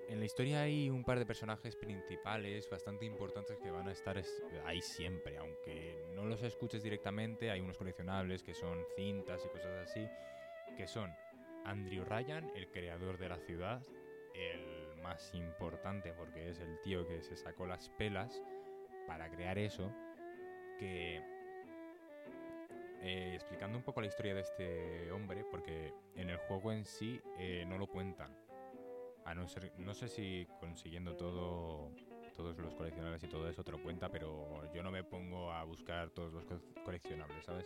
en 0.09 0.19
la 0.19 0.25
historia 0.25 0.61
hay 0.61 0.89
un 0.89 1.03
par 1.03 1.17
de 1.17 1.25
personajes 1.25 1.75
principales 1.75 2.69
bastante 2.69 3.05
importantes 3.05 3.57
que 3.59 3.71
van 3.71 3.87
a 3.87 3.91
estar 3.91 4.17
es- 4.17 4.43
ahí 4.65 4.81
siempre, 4.81 5.37
aunque 5.37 6.05
no 6.13 6.25
los 6.25 6.43
escuches 6.43 6.83
directamente. 6.83 7.49
Hay 7.51 7.61
unos 7.61 7.77
coleccionables 7.77 8.43
que 8.43 8.53
son 8.53 8.83
cintas 8.95 9.43
y 9.45 9.49
cosas 9.49 9.89
así, 9.89 10.07
que 10.77 10.87
son 10.87 11.11
Andrew 11.65 12.03
Ryan, 12.05 12.51
el 12.55 12.69
creador 12.69 13.17
de 13.17 13.29
la 13.29 13.39
ciudad, 13.39 13.81
el 14.35 14.72
más 15.03 15.33
importante 15.35 16.13
porque 16.13 16.49
es 16.49 16.59
el 16.59 16.79
tío 16.81 17.05
que 17.07 17.21
se 17.21 17.35
sacó 17.35 17.67
las 17.67 17.89
pelas 17.89 18.41
para 19.05 19.29
crear 19.29 19.57
eso, 19.59 19.91
que 20.79 21.21
eh, 23.01 23.31
explicando 23.35 23.77
un 23.77 23.83
poco 23.83 24.01
la 24.01 24.07
historia 24.07 24.33
de 24.33 24.41
este 24.41 25.11
hombre, 25.11 25.45
porque 25.51 25.93
en 26.15 26.29
el 26.29 26.37
juego 26.37 26.71
en 26.71 26.85
sí 26.85 27.21
eh, 27.37 27.65
no 27.67 27.77
lo 27.77 27.87
cuentan. 27.87 28.31
A 29.25 29.33
no 29.35 29.47
ser, 29.47 29.71
no 29.77 29.93
sé 29.93 30.07
si 30.07 30.47
consiguiendo 30.59 31.15
todo, 31.15 31.91
todos 32.35 32.57
los 32.57 32.73
coleccionables 32.75 33.23
y 33.23 33.27
todo 33.27 33.47
eso 33.49 33.63
te 33.63 33.71
lo 33.71 33.81
cuenta, 33.81 34.09
pero 34.09 34.69
yo 34.73 34.83
no 34.83 34.91
me 34.91 35.03
pongo 35.03 35.51
a 35.51 35.63
buscar 35.63 36.09
todos 36.11 36.33
los 36.33 36.45
co- 36.45 36.61
coleccionables, 36.83 37.45
¿sabes? 37.45 37.65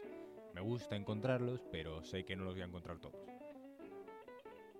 Me 0.53 0.61
gusta 0.61 0.95
encontrarlos, 0.95 1.63
pero 1.71 2.03
sé 2.03 2.25
que 2.25 2.35
no 2.35 2.43
los 2.43 2.53
voy 2.53 2.61
a 2.61 2.65
encontrar 2.65 2.99
todos. 2.99 3.36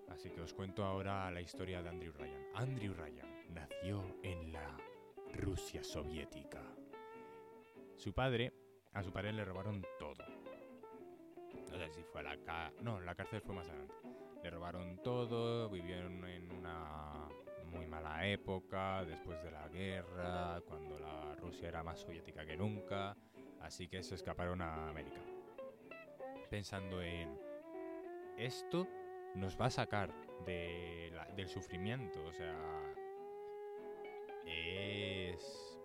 Así 0.07 0.29
que 0.31 0.41
os 0.41 0.53
cuento 0.53 0.83
ahora 0.83 1.29
la 1.31 1.41
historia 1.41 1.81
de 1.81 1.89
Andrew 1.89 2.13
Ryan. 2.13 2.45
Andrew 2.55 2.93
Ryan 2.93 3.27
nació 3.53 4.17
en 4.23 4.51
la 4.51 4.77
Rusia 5.33 5.83
soviética. 5.83 6.61
Su 7.97 8.13
padre, 8.13 8.53
a 8.93 9.03
su 9.03 9.11
padre 9.11 9.33
le 9.33 9.45
robaron 9.45 9.85
todo. 9.99 10.25
No 11.71 11.77
sé 11.77 11.89
si 11.93 12.03
fue 12.03 12.21
a 12.21 12.23
la 12.23 12.37
cárcel. 12.37 12.83
No, 12.83 12.99
la 12.99 13.15
cárcel 13.15 13.41
fue 13.41 13.55
más 13.55 13.67
adelante. 13.67 13.93
Le 14.43 14.49
robaron 14.49 15.01
todo, 15.03 15.69
vivieron 15.69 16.25
en 16.25 16.51
una 16.51 17.27
muy 17.71 17.85
mala 17.85 18.27
época, 18.27 19.03
después 19.03 19.41
de 19.43 19.51
la 19.51 19.67
guerra, 19.67 20.61
cuando 20.67 20.97
la 20.99 21.35
Rusia 21.35 21.67
era 21.67 21.83
más 21.83 21.99
soviética 21.99 22.45
que 22.45 22.55
nunca, 22.55 23.15
así 23.61 23.87
que 23.87 24.03
se 24.03 24.15
escaparon 24.15 24.61
a 24.61 24.89
América. 24.89 25.21
Pensando 26.49 27.01
en 27.01 27.37
esto 28.37 28.87
nos 29.37 29.59
va 29.59 29.67
a 29.67 29.69
sacar 29.69 30.13
del 30.45 31.47
sufrimiento, 31.47 32.23
o 32.23 32.33
sea, 32.33 32.95
es 34.45 35.79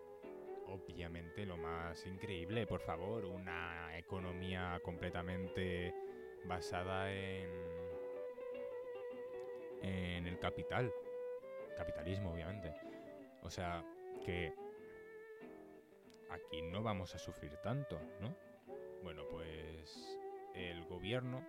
obviamente 0.67 1.45
lo 1.45 1.57
más 1.57 2.07
increíble, 2.07 2.67
por 2.67 2.81
favor, 2.81 3.25
una 3.25 3.97
economía 3.99 4.81
completamente 4.83 5.95
basada 6.47 7.13
en 7.13 7.51
en 9.83 10.27
el 10.27 10.39
capital, 10.39 10.93
capitalismo 11.77 12.33
obviamente. 12.33 12.73
O 13.43 13.51
sea, 13.51 13.85
que 14.25 14.55
aquí 16.31 16.63
no 16.63 16.83
vamos 16.83 17.15
a 17.15 17.19
sufrir 17.19 17.57
tanto, 17.63 18.01
¿no? 18.21 18.35
Bueno, 19.03 19.25
pues 19.29 20.19
el 20.55 20.85
gobierno 20.85 21.45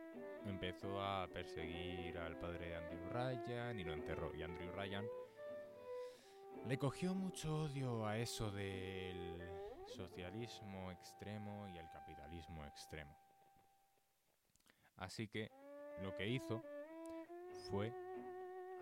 empezó 0.46 1.02
a 1.02 1.28
perseguir 1.28 2.18
al 2.18 2.38
padre 2.38 2.70
de 2.70 2.76
Andrew 2.76 3.10
Ryan 3.10 3.80
y 3.80 3.84
lo 3.84 3.94
enterró. 3.94 4.34
Y 4.36 4.44
Andrew 4.44 4.72
Ryan 4.72 5.06
le 6.66 6.78
cogió 6.78 7.14
mucho 7.14 7.64
odio 7.64 8.06
a 8.06 8.18
eso 8.18 8.52
del 8.52 9.42
socialismo 9.86 10.92
extremo 10.92 11.68
y 11.68 11.78
el 11.78 11.90
capitalismo 11.90 12.66
extremo. 12.66 13.16
Así 14.98 15.28
que 15.28 15.52
lo 16.02 16.16
que 16.16 16.28
hizo 16.28 16.64
fue 17.70 17.94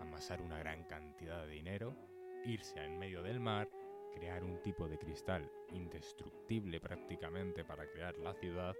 amasar 0.00 0.40
una 0.40 0.58
gran 0.58 0.84
cantidad 0.84 1.44
de 1.46 1.52
dinero, 1.52 1.96
irse 2.44 2.84
en 2.84 2.98
medio 2.98 3.22
del 3.22 3.40
mar, 3.40 3.68
crear 4.14 4.44
un 4.44 4.60
tipo 4.62 4.88
de 4.88 4.98
cristal 4.98 5.50
indestructible 5.70 6.80
prácticamente 6.80 7.64
para 7.64 7.88
crear 7.90 8.16
la 8.18 8.34
ciudad 8.34 8.74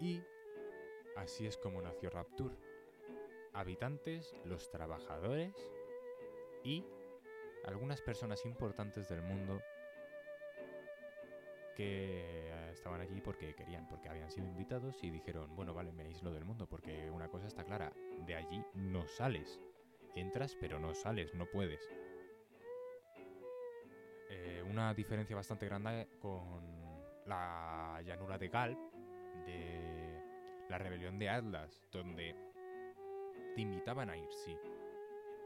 y 0.00 0.20
así 1.16 1.46
es 1.46 1.56
como 1.56 1.82
nació 1.82 2.10
Rapture. 2.10 2.54
Habitantes, 3.52 4.34
los 4.44 4.70
trabajadores 4.70 5.54
y 6.64 6.84
algunas 7.64 8.00
personas 8.02 8.44
importantes 8.44 9.08
del 9.08 9.22
mundo 9.22 9.60
que 11.74 12.48
eh, 12.48 12.70
estaban 12.72 13.00
allí 13.00 13.20
porque 13.20 13.54
querían, 13.54 13.86
porque 13.88 14.08
habían 14.08 14.30
sido 14.30 14.46
invitados 14.46 15.02
y 15.02 15.10
dijeron, 15.10 15.54
bueno, 15.56 15.74
vale, 15.74 15.92
me 15.92 16.04
aíslo 16.04 16.32
del 16.32 16.44
mundo, 16.44 16.66
porque 16.68 17.10
una 17.10 17.28
cosa 17.28 17.46
está 17.46 17.64
clara, 17.64 17.92
de 18.26 18.34
allí 18.34 18.64
no 18.74 19.06
sales. 19.06 19.60
Entras 20.14 20.56
pero 20.60 20.78
no 20.78 20.94
sales, 20.94 21.34
no 21.34 21.46
puedes. 21.46 21.88
Eh, 24.30 24.62
una 24.68 24.94
diferencia 24.94 25.34
bastante 25.34 25.66
grande 25.66 26.08
con 26.20 26.62
la 27.26 28.00
llanura 28.04 28.38
de 28.38 28.48
Galp, 28.48 28.78
de 29.46 29.73
la 30.68 30.78
rebelión 30.78 31.18
de 31.18 31.28
Atlas, 31.28 31.82
donde 31.92 32.34
te 33.54 33.60
invitaban 33.60 34.10
a 34.10 34.16
ir, 34.16 34.28
sí. 34.44 34.56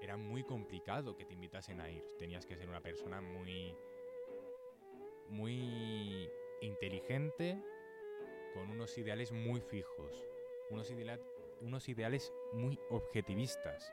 Era 0.00 0.16
muy 0.16 0.44
complicado 0.44 1.16
que 1.16 1.24
te 1.24 1.34
invitasen 1.34 1.80
a 1.80 1.90
ir. 1.90 2.04
Tenías 2.18 2.46
que 2.46 2.56
ser 2.56 2.68
una 2.68 2.80
persona 2.80 3.20
muy 3.20 3.74
muy 5.28 6.30
inteligente, 6.62 7.62
con 8.54 8.70
unos 8.70 8.96
ideales 8.96 9.30
muy 9.30 9.60
fijos, 9.60 10.26
unos, 10.70 10.90
ideala- 10.90 11.20
unos 11.60 11.88
ideales 11.88 12.32
muy 12.54 12.78
objetivistas, 12.88 13.92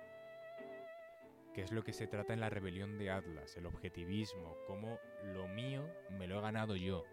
que 1.53 1.61
es 1.61 1.71
lo 1.71 1.83
que 1.83 1.91
se 1.93 2.07
trata 2.07 2.33
en 2.33 2.39
la 2.39 2.49
rebelión 2.49 2.97
de 2.97 3.11
Atlas, 3.11 3.57
el 3.57 3.65
objetivismo, 3.65 4.57
como 4.65 4.99
lo 5.23 5.47
mío 5.47 5.89
me 6.11 6.27
lo 6.27 6.37
he 6.37 6.41
ganado 6.41 6.75
yo, 6.75 7.03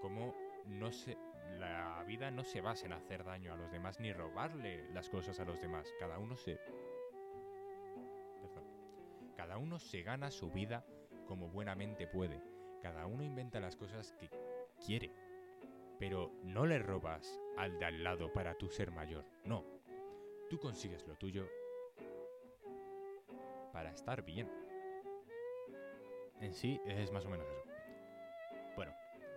como 0.00 0.34
no 0.66 0.92
se, 0.92 1.16
la 1.64 2.02
vida 2.04 2.30
no 2.30 2.44
se 2.44 2.60
basa 2.60 2.86
en 2.86 2.92
hacer 2.92 3.24
daño 3.24 3.52
a 3.52 3.56
los 3.56 3.70
demás 3.70 4.00
ni 4.00 4.12
robarle 4.12 4.88
las 4.92 5.08
cosas 5.08 5.40
a 5.40 5.44
los 5.44 5.60
demás, 5.60 5.92
cada 5.98 6.18
uno 6.18 6.36
se... 6.36 6.56
Perdón. 8.40 8.64
Cada 9.36 9.58
uno 9.58 9.78
se 9.78 10.02
gana 10.02 10.30
su 10.30 10.50
vida 10.50 10.84
como 11.26 11.48
buenamente 11.48 12.06
puede. 12.06 12.42
Cada 12.82 13.06
uno 13.06 13.24
inventa 13.24 13.60
las 13.60 13.76
cosas 13.76 14.12
que 14.18 14.30
quiere. 14.84 15.10
Pero 15.98 16.32
no 16.42 16.66
le 16.66 16.78
robas 16.78 17.40
al 17.56 17.78
de 17.78 17.86
al 17.86 18.04
lado 18.04 18.32
para 18.32 18.54
tú 18.54 18.68
ser 18.68 18.90
mayor. 18.90 19.24
No. 19.44 19.64
Tú 20.50 20.58
consigues 20.58 21.06
lo 21.06 21.16
tuyo 21.16 21.48
para 23.72 23.90
estar 23.90 24.22
bien. 24.22 24.50
En 26.40 26.52
sí 26.52 26.80
es 26.86 27.10
más 27.10 27.24
o 27.24 27.30
menos 27.30 27.46
eso. 27.48 27.73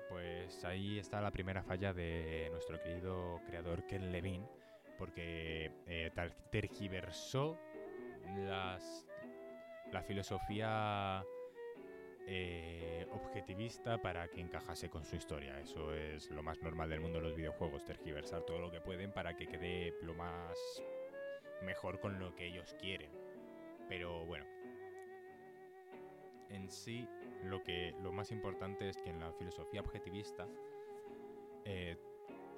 Pues 0.10 0.64
ahí 0.64 1.00
está 1.00 1.22
la 1.22 1.32
primera 1.32 1.64
falla 1.64 1.94
de 1.94 2.48
nuestro 2.52 2.82
querido 2.82 3.42
creador 3.46 3.86
Ken 3.86 4.12
Levine, 4.12 4.48
porque 4.98 5.72
eh, 5.86 6.12
tergiversó 6.50 7.58
las, 8.46 9.06
la 9.92 10.02
filosofía 10.04 11.24
eh, 12.26 13.08
objetivista 13.12 14.02
para 14.02 14.28
que 14.28 14.42
encajase 14.42 14.90
con 14.90 15.06
su 15.06 15.16
historia. 15.16 15.60
Eso 15.60 15.94
es 15.94 16.30
lo 16.32 16.44
más 16.44 16.62
normal 16.62 16.90
del 16.90 17.00
mundo 17.00 17.20
de 17.20 17.26
los 17.26 17.36
videojuegos, 17.36 17.86
tergiversar 17.86 18.44
todo 18.44 18.60
lo 18.60 18.72
que 18.72 18.82
pueden 18.82 19.12
para 19.12 19.36
que 19.36 19.48
quede 19.48 19.94
lo 20.02 20.14
más 20.14 20.58
mejor 21.64 22.00
con 22.00 22.20
lo 22.20 22.36
que 22.36 22.48
ellos 22.48 22.76
quieren. 22.80 23.12
Pero 23.88 24.26
bueno, 24.26 24.46
en 26.50 26.70
sí 26.70 27.08
lo 27.44 27.64
que 27.64 27.94
lo 28.02 28.12
más 28.12 28.32
importante 28.32 28.90
es 28.90 28.98
que 28.98 29.10
en 29.10 29.20
la 29.20 29.32
filosofía 29.34 29.82
objetivista 29.82 30.48
eh, 31.66 31.98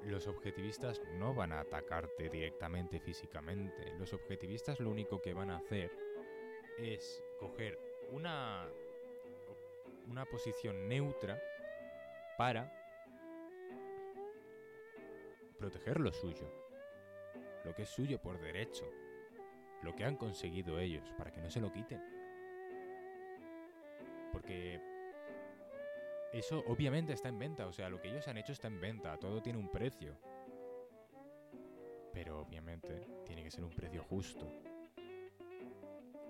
los 0.03 0.27
objetivistas 0.27 1.01
no 1.17 1.33
van 1.33 1.51
a 1.51 1.61
atacarte 1.61 2.29
directamente 2.29 2.99
físicamente. 2.99 3.93
Los 3.97 4.13
objetivistas 4.13 4.79
lo 4.79 4.89
único 4.89 5.21
que 5.21 5.33
van 5.33 5.49
a 5.49 5.57
hacer 5.57 5.91
es 6.77 7.21
coger 7.39 7.77
una 8.11 8.67
una 10.07 10.25
posición 10.25 10.87
neutra 10.87 11.39
para 12.37 12.73
proteger 15.59 15.99
lo 15.99 16.11
suyo, 16.11 16.49
lo 17.63 17.75
que 17.75 17.83
es 17.83 17.89
suyo 17.89 18.19
por 18.19 18.39
derecho, 18.39 18.89
lo 19.83 19.95
que 19.95 20.05
han 20.05 20.15
conseguido 20.15 20.79
ellos, 20.79 21.11
para 21.17 21.31
que 21.31 21.41
no 21.41 21.51
se 21.51 21.61
lo 21.61 21.71
quiten. 21.71 22.18
Porque 24.31 24.79
eso 26.31 26.63
obviamente 26.67 27.13
está 27.13 27.29
en 27.29 27.39
venta, 27.39 27.65
o 27.67 27.73
sea, 27.73 27.89
lo 27.89 27.99
que 27.99 28.09
ellos 28.09 28.27
han 28.27 28.37
hecho 28.37 28.51
está 28.51 28.67
en 28.67 28.79
venta, 28.79 29.17
todo 29.17 29.41
tiene 29.41 29.57
un 29.57 29.69
precio. 29.69 30.15
Pero 32.13 32.41
obviamente 32.41 33.07
tiene 33.25 33.43
que 33.43 33.51
ser 33.51 33.63
un 33.63 33.71
precio 33.71 34.03
justo. 34.03 34.47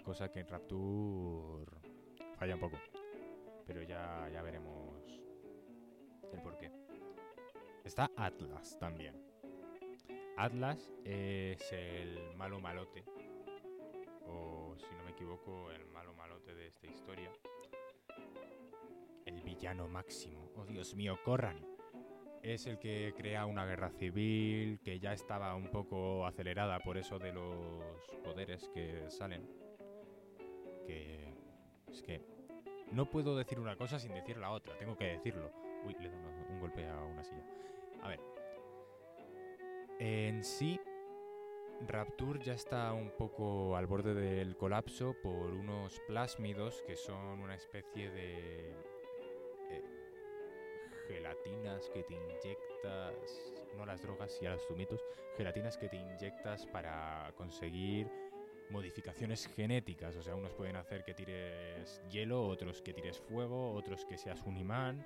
Cosa 0.04 0.32
que 0.32 0.40
en 0.40 0.48
Rapture 0.48 1.72
falla 2.36 2.56
un 2.56 2.62
poco. 2.62 2.78
Pero 3.66 3.84
ya, 3.84 4.30
ya 4.32 4.42
veremos 4.42 5.04
el 6.32 6.42
porqué. 6.42 6.72
Está 7.84 8.10
Atlas 8.16 8.78
también. 8.80 9.16
Atlas 10.38 10.90
es 11.04 11.72
el 11.74 12.36
malo 12.36 12.60
malote. 12.60 13.04
O 14.26 14.76
si 14.78 14.96
no 14.96 15.04
me 15.04 15.12
equivoco, 15.12 15.72
el 15.72 15.86
malo 15.88 16.14
malote 16.14 16.56
de 16.56 16.68
esta 16.68 16.88
historia. 16.88 17.30
Villano 19.60 19.90
máximo. 19.90 20.50
Oh 20.56 20.64
Dios 20.64 20.96
mío, 20.96 21.20
corran. 21.26 21.60
Es 22.42 22.66
el 22.66 22.80
que 22.80 23.14
crea 23.18 23.46
una 23.46 23.66
guerra 23.66 23.90
civil 23.90 24.80
que 24.82 25.02
ya 25.02 25.12
estaba 25.12 25.54
un 25.54 25.70
poco 25.70 26.26
acelerada 26.26 26.80
por 26.80 26.98
eso 26.98 27.20
de 27.20 27.34
los 27.34 27.84
poderes 28.24 28.70
que 28.74 29.04
salen. 29.10 29.46
Que 30.88 31.34
es 31.90 32.02
que 32.02 32.22
no 32.94 33.10
puedo 33.10 33.36
decir 33.38 33.60
una 33.60 33.76
cosa 33.76 34.00
sin 34.00 34.14
decir 34.14 34.38
la 34.38 34.52
otra, 34.52 34.78
tengo 34.78 34.96
que 34.96 35.08
decirlo. 35.08 35.52
Uy, 35.86 35.94
le 36.00 36.08
una- 36.08 36.48
un 36.50 36.60
golpe 36.62 36.88
a 36.88 37.04
una 37.04 37.26
silla. 37.26 37.44
A 38.02 38.08
ver. 38.08 38.22
En 40.00 40.42
sí, 40.42 40.80
Rapture 41.86 42.40
ya 42.42 42.54
está 42.54 42.94
un 42.94 43.12
poco 43.12 43.76
al 43.76 43.88
borde 43.88 44.14
del 44.14 44.56
colapso 44.56 45.18
por 45.22 45.52
unos 45.52 46.00
plásmidos 46.08 46.82
que 46.88 46.96
son 46.96 47.42
una 47.42 47.56
especie 47.56 48.10
de 48.10 48.74
eh, 49.70 49.84
gelatinas 51.08 51.90
que 51.90 52.04
te 52.04 52.14
inyectas, 52.14 53.16
no 53.76 53.86
las 53.86 54.02
drogas 54.02 54.38
y 54.42 54.46
a 54.46 54.52
los 54.52 54.66
zumitos, 54.68 55.04
gelatinas 55.38 55.78
que 55.78 55.90
te 55.90 55.98
inyectas 55.98 56.66
para 56.68 57.32
conseguir 57.36 58.10
modificaciones 58.70 59.48
genéticas. 59.48 60.16
O 60.16 60.22
sea, 60.22 60.36
unos 60.36 60.54
pueden 60.54 60.76
hacer 60.76 61.04
que 61.04 61.14
tires 61.14 62.02
hielo, 62.10 62.48
otros 62.48 62.82
que 62.82 62.94
tires 62.94 63.20
fuego, 63.20 63.74
otros 63.74 64.06
que 64.06 64.18
seas 64.18 64.42
un 64.44 64.58
imán. 64.58 65.06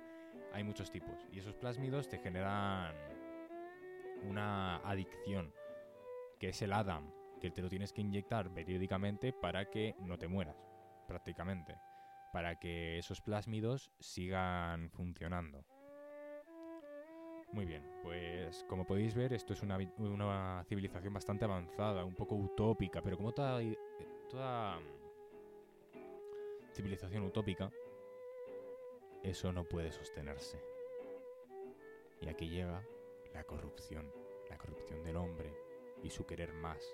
Hay 0.52 0.62
muchos 0.64 0.90
tipos. 0.90 1.26
Y 1.32 1.38
esos 1.40 1.56
plásmidos 1.56 2.08
te 2.08 2.18
generan 2.18 2.94
una 4.22 4.76
adicción, 4.78 5.52
que 6.38 6.50
es 6.50 6.62
el 6.62 6.72
Adam, 6.72 7.12
que 7.40 7.50
te 7.50 7.62
lo 7.62 7.68
tienes 7.68 7.92
que 7.92 8.00
inyectar 8.00 8.52
periódicamente 8.52 9.32
para 9.32 9.68
que 9.70 9.94
no 10.00 10.18
te 10.18 10.28
mueras, 10.28 10.56
prácticamente. 11.06 11.76
Para 12.34 12.58
que 12.58 12.98
esos 12.98 13.20
plásmidos 13.20 13.92
sigan 14.00 14.90
funcionando. 14.90 15.64
Muy 17.52 17.64
bien, 17.64 17.88
pues 18.02 18.64
como 18.68 18.84
podéis 18.84 19.14
ver, 19.14 19.32
esto 19.32 19.52
es 19.52 19.62
una, 19.62 19.78
una 19.98 20.64
civilización 20.64 21.14
bastante 21.14 21.44
avanzada, 21.44 22.04
un 22.04 22.16
poco 22.16 22.34
utópica, 22.34 23.00
pero 23.02 23.16
como 23.16 23.30
toda, 23.30 23.60
toda 24.28 24.80
mm, 24.80 26.72
civilización 26.72 27.22
utópica, 27.22 27.70
eso 29.22 29.52
no 29.52 29.62
puede 29.62 29.92
sostenerse. 29.92 30.60
Y 32.20 32.28
aquí 32.28 32.48
llega 32.48 32.84
la 33.32 33.44
corrupción, 33.44 34.12
la 34.50 34.58
corrupción 34.58 35.04
del 35.04 35.18
hombre 35.18 35.54
y 36.02 36.10
su 36.10 36.26
querer 36.26 36.52
más, 36.52 36.84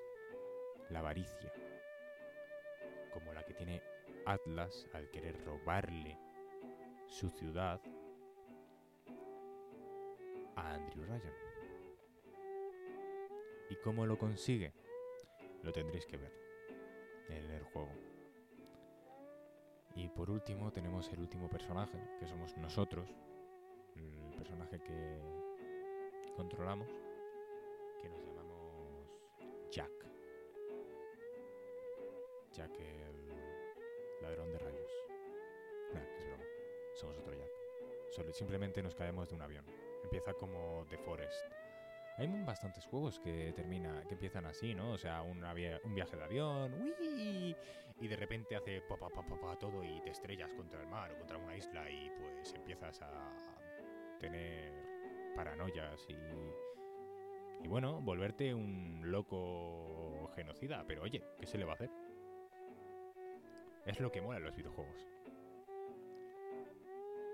la 0.90 0.98
avaricia, 0.98 1.50
como 3.10 3.32
la 3.32 3.42
que 3.46 3.54
tiene 3.54 3.80
Atlas 4.26 4.86
al 4.92 5.10
querer 5.10 5.44
robarle 5.44 6.18
su 7.06 7.28
ciudad 7.30 7.80
a 10.56 10.74
Andrew 10.74 11.04
Ryan. 11.04 11.34
¿Y 13.70 13.76
cómo 13.76 14.06
lo 14.06 14.18
consigue? 14.18 14.72
Lo 15.62 15.72
tendréis 15.72 16.06
que 16.06 16.16
ver 16.16 16.32
en 17.28 17.50
el 17.50 17.62
juego. 17.64 17.92
Y 19.94 20.08
por 20.08 20.30
último 20.30 20.72
tenemos 20.72 21.08
el 21.12 21.20
último 21.20 21.48
personaje, 21.48 21.98
que 22.18 22.26
somos 22.26 22.56
nosotros, 22.56 23.08
el 23.96 24.34
personaje 24.36 24.80
que 24.80 25.20
controlamos, 26.36 26.88
que 28.00 28.08
nos 28.08 28.24
llamamos 28.24 29.08
Jack. 29.70 29.90
Jack 32.52 32.78
el 32.78 33.19
ladrón 34.22 34.50
de 34.52 34.58
rayos. 34.58 34.92
Nah, 35.94 36.02
es 36.18 36.26
broma. 36.26 36.44
Somos 36.94 37.18
otro 37.18 37.34
Jack. 37.34 38.32
Simplemente 38.32 38.82
nos 38.82 38.94
caemos 38.94 39.28
de 39.28 39.34
un 39.36 39.42
avión. 39.42 39.64
Empieza 40.02 40.34
como 40.34 40.86
The 40.88 40.98
Forest. 40.98 41.46
Hay 42.18 42.26
bastantes 42.44 42.84
juegos 42.86 43.18
que 43.18 43.52
termina, 43.54 44.02
que 44.06 44.14
empiezan 44.14 44.44
así, 44.44 44.74
¿no? 44.74 44.92
O 44.92 44.98
sea, 44.98 45.22
un 45.22 45.94
viaje 45.94 46.16
de 46.16 46.24
avión, 46.24 46.74
¡uy! 46.74 47.56
y 48.00 48.08
de 48.08 48.16
repente 48.16 48.56
hace 48.56 48.80
pa, 48.82 48.96
pa, 48.96 49.08
pa, 49.10 49.22
pa, 49.22 49.38
pa, 49.38 49.58
todo 49.58 49.84
y 49.84 50.00
te 50.00 50.10
estrellas 50.10 50.52
contra 50.54 50.80
el 50.80 50.86
mar 50.86 51.12
o 51.12 51.18
contra 51.18 51.36
una 51.36 51.54
isla 51.54 51.88
y 51.90 52.10
pues 52.18 52.52
empiezas 52.54 53.00
a 53.02 53.34
tener 54.18 54.72
paranoias 55.34 56.06
y 56.08 56.16
y 57.62 57.68
bueno, 57.68 58.00
volverte 58.00 58.54
un 58.54 59.00
loco 59.04 60.30
genocida, 60.34 60.84
pero 60.86 61.02
oye, 61.02 61.22
¿qué 61.38 61.46
se 61.46 61.58
le 61.58 61.64
va 61.64 61.72
a 61.72 61.74
hacer? 61.74 61.90
Es 63.90 63.98
lo 63.98 64.12
que 64.12 64.20
mola 64.20 64.38
en 64.38 64.44
los 64.44 64.54
videojuegos. 64.54 65.04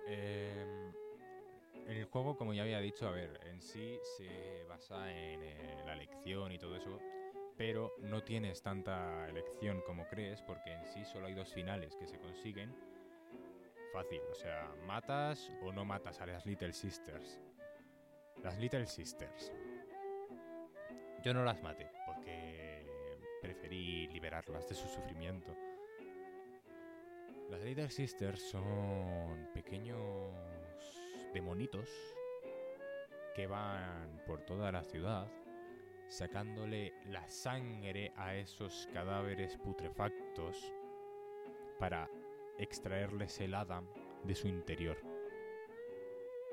Em, 0.07 0.95
el 1.87 2.07
juego, 2.07 2.35
como 2.39 2.55
ya 2.55 2.63
había 2.63 2.81
dicho, 2.81 3.07
a 3.07 3.11
ver, 3.11 3.39
en 3.45 3.61
sí 3.61 3.99
se 4.17 4.65
basa 4.67 5.13
en 5.13 5.43
eh, 5.43 5.83
la 5.85 5.93
elección 5.93 6.53
y 6.53 6.59
todo 6.59 6.75
eso, 6.75 6.99
pero 7.59 7.93
no 7.99 8.23
tienes 8.23 8.63
tanta 8.63 9.29
elección 9.29 9.83
como 9.83 10.09
crees, 10.09 10.41
porque 10.41 10.73
en 10.73 10.87
sí 10.87 11.05
solo 11.05 11.27
hay 11.27 11.35
dos 11.35 11.53
finales 11.53 11.95
que 11.95 12.07
se 12.07 12.19
consiguen. 12.19 12.75
Fácil, 13.93 14.23
o 14.31 14.35
sea, 14.35 14.75
matas 14.87 15.53
o 15.61 15.73
no 15.73 15.85
matas 15.85 16.23
a 16.23 16.27
las 16.27 16.47
Little 16.47 16.73
Sisters. 16.73 17.39
Las 18.43 18.57
Little 18.57 18.87
Sisters. 18.87 19.53
Yo 21.23 21.35
no 21.35 21.45
las 21.45 21.63
maté, 21.63 21.91
porque 22.07 22.83
preferí 23.43 24.07
liberarlas 24.09 24.67
de 24.67 24.75
su 24.75 24.89
sufrimiento. 24.89 25.55
Las 27.51 27.63
Little 27.63 27.91
Sisters 27.91 28.41
son 28.51 29.49
pequeños 29.55 30.33
demonitos 31.33 31.89
que 33.35 33.47
van 33.47 34.23
por 34.27 34.41
toda 34.41 34.73
la 34.73 34.83
ciudad 34.83 35.31
sacándole 36.09 36.95
la 37.07 37.27
sangre 37.29 38.13
a 38.17 38.35
esos 38.35 38.89
cadáveres 38.93 39.57
putrefactos 39.59 40.73
para 41.79 42.11
extraerles 42.59 43.41
el 43.41 43.55
Adam 43.55 43.87
de 44.25 44.35
su 44.35 44.49
interior. 44.49 44.97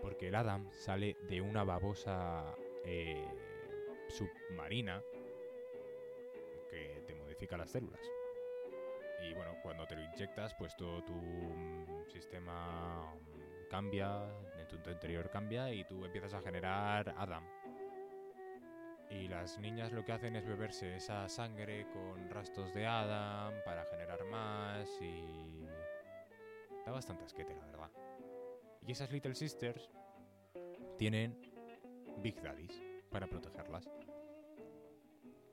Porque 0.01 0.27
el 0.27 0.35
Adam 0.35 0.69
sale 0.71 1.15
de 1.27 1.41
una 1.41 1.63
babosa 1.63 2.55
eh, 2.85 3.25
submarina 4.09 5.01
que 6.69 7.03
te 7.07 7.15
modifica 7.15 7.57
las 7.57 7.71
células. 7.71 8.22
Y 9.23 9.33
bueno, 9.33 9.55
cuando 9.61 9.87
te 9.87 9.95
lo 9.95 10.03
inyectas, 10.03 10.53
pues 10.55 10.75
todo 10.75 11.03
tu 11.03 11.13
mm, 11.13 12.05
sistema 12.11 13.13
mm, 13.13 13.69
cambia, 13.69 14.23
en 14.57 14.67
tu 14.67 14.89
interior 14.89 15.29
cambia 15.29 15.71
y 15.73 15.85
tú 15.85 16.03
empiezas 16.03 16.33
a 16.33 16.41
generar 16.41 17.13
Adam. 17.17 17.43
Y 19.09 19.27
las 19.27 19.59
niñas 19.59 19.91
lo 19.91 20.03
que 20.03 20.11
hacen 20.11 20.35
es 20.35 20.45
beberse 20.45 20.95
esa 20.95 21.29
sangre 21.29 21.87
con 21.93 22.29
rastros 22.29 22.73
de 22.73 22.85
Adam 22.85 23.53
para 23.63 23.85
generar 23.85 24.25
más 24.25 24.89
y... 25.01 25.65
Da 26.85 26.91
bastante 26.91 27.23
asquete, 27.23 27.55
la 27.55 27.65
verdad. 27.65 27.91
Y 28.85 28.91
esas 28.91 29.11
Little 29.11 29.35
Sisters 29.35 29.89
tienen 30.97 31.39
Big 32.17 32.41
Daddies 32.41 32.81
para 33.09 33.27
protegerlas. 33.27 33.89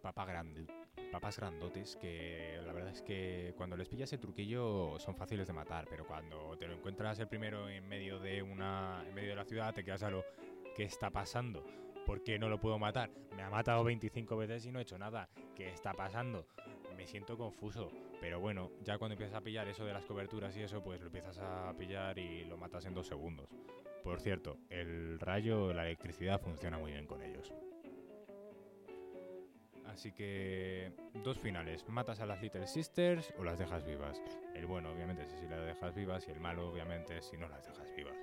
Papá 0.03 0.25
grande, 0.25 0.67
papás 1.13 1.37
grandotes 1.37 1.97
que 1.97 2.59
la 2.65 2.73
verdad 2.73 2.93
es 2.93 3.03
que 3.03 3.53
cuando 3.57 3.77
les 3.77 3.89
pillas 3.89 4.13
el 4.13 4.21
truquillo 4.21 4.99
son 4.99 5.15
fáciles 5.15 5.47
de 5.47 5.53
matar, 5.53 5.87
pero 5.91 6.07
cuando 6.07 6.57
te 6.57 6.67
lo 6.67 6.75
encuentras 6.75 7.19
el 7.19 7.29
primero 7.29 7.69
en 7.69 7.87
medio 7.87 8.19
de 8.19 8.43
una 8.43 9.05
en 9.07 9.15
medio 9.15 9.31
de 9.31 9.37
la 9.37 9.45
ciudad 9.45 9.75
te 9.75 9.85
quedas 9.85 10.03
a 10.03 10.11
lo 10.11 10.25
¿qué 10.75 10.85
está 10.85 11.11
pasando? 11.11 11.65
¿Por 12.07 12.23
qué 12.23 12.39
no 12.39 12.49
lo 12.49 12.61
puedo 12.61 12.79
matar? 12.79 13.11
Me 13.37 13.43
ha 13.43 13.51
matado 13.51 13.85
25 13.85 14.37
veces 14.37 14.65
y 14.67 14.73
no 14.73 14.79
he 14.79 14.83
hecho 14.83 14.99
nada. 14.99 15.29
¿Qué 15.55 15.69
está 15.69 15.93
pasando? 15.93 16.47
Me 16.97 17.07
siento 17.07 17.37
confuso, 17.37 17.91
pero 18.21 18.41
bueno, 18.41 18.71
ya 18.83 18.99
cuando 18.99 19.13
empiezas 19.15 19.37
a 19.37 19.43
pillar 19.43 19.69
eso 19.69 19.85
de 19.85 19.93
las 19.93 20.07
coberturas 20.07 20.57
y 20.57 20.63
eso, 20.63 20.83
pues 20.83 21.01
lo 21.01 21.07
empiezas 21.07 21.39
a 21.39 21.73
pillar 21.77 22.19
y 22.19 22.45
lo 22.45 22.57
matas 22.57 22.87
en 22.87 22.95
dos 22.95 23.07
segundos. 23.07 23.49
Por 24.03 24.21
cierto, 24.21 24.59
el 24.71 25.21
rayo, 25.21 25.73
la 25.73 25.85
electricidad 25.85 26.41
funciona 26.41 26.79
muy 26.79 26.93
bien 26.93 27.07
con 27.07 27.23
ellos. 27.23 27.53
Así 29.93 30.13
que 30.13 30.93
dos 31.25 31.39
finales, 31.39 31.87
matas 31.89 32.21
a 32.21 32.27
las 32.27 32.41
Little 32.41 32.67
Sisters 32.67 33.35
o 33.39 33.45
las 33.45 33.59
dejas 33.59 33.85
vivas. 33.85 34.23
El 34.55 34.67
bueno 34.67 34.93
obviamente 34.93 35.25
es 35.25 35.33
si 35.33 35.49
las 35.49 35.65
dejas 35.67 35.95
vivas 35.95 36.27
y 36.29 36.31
el 36.31 36.41
malo 36.41 36.71
obviamente 36.71 37.21
si 37.23 37.37
no 37.37 37.49
las 37.49 37.67
dejas 37.67 37.93
vivas. 37.97 38.17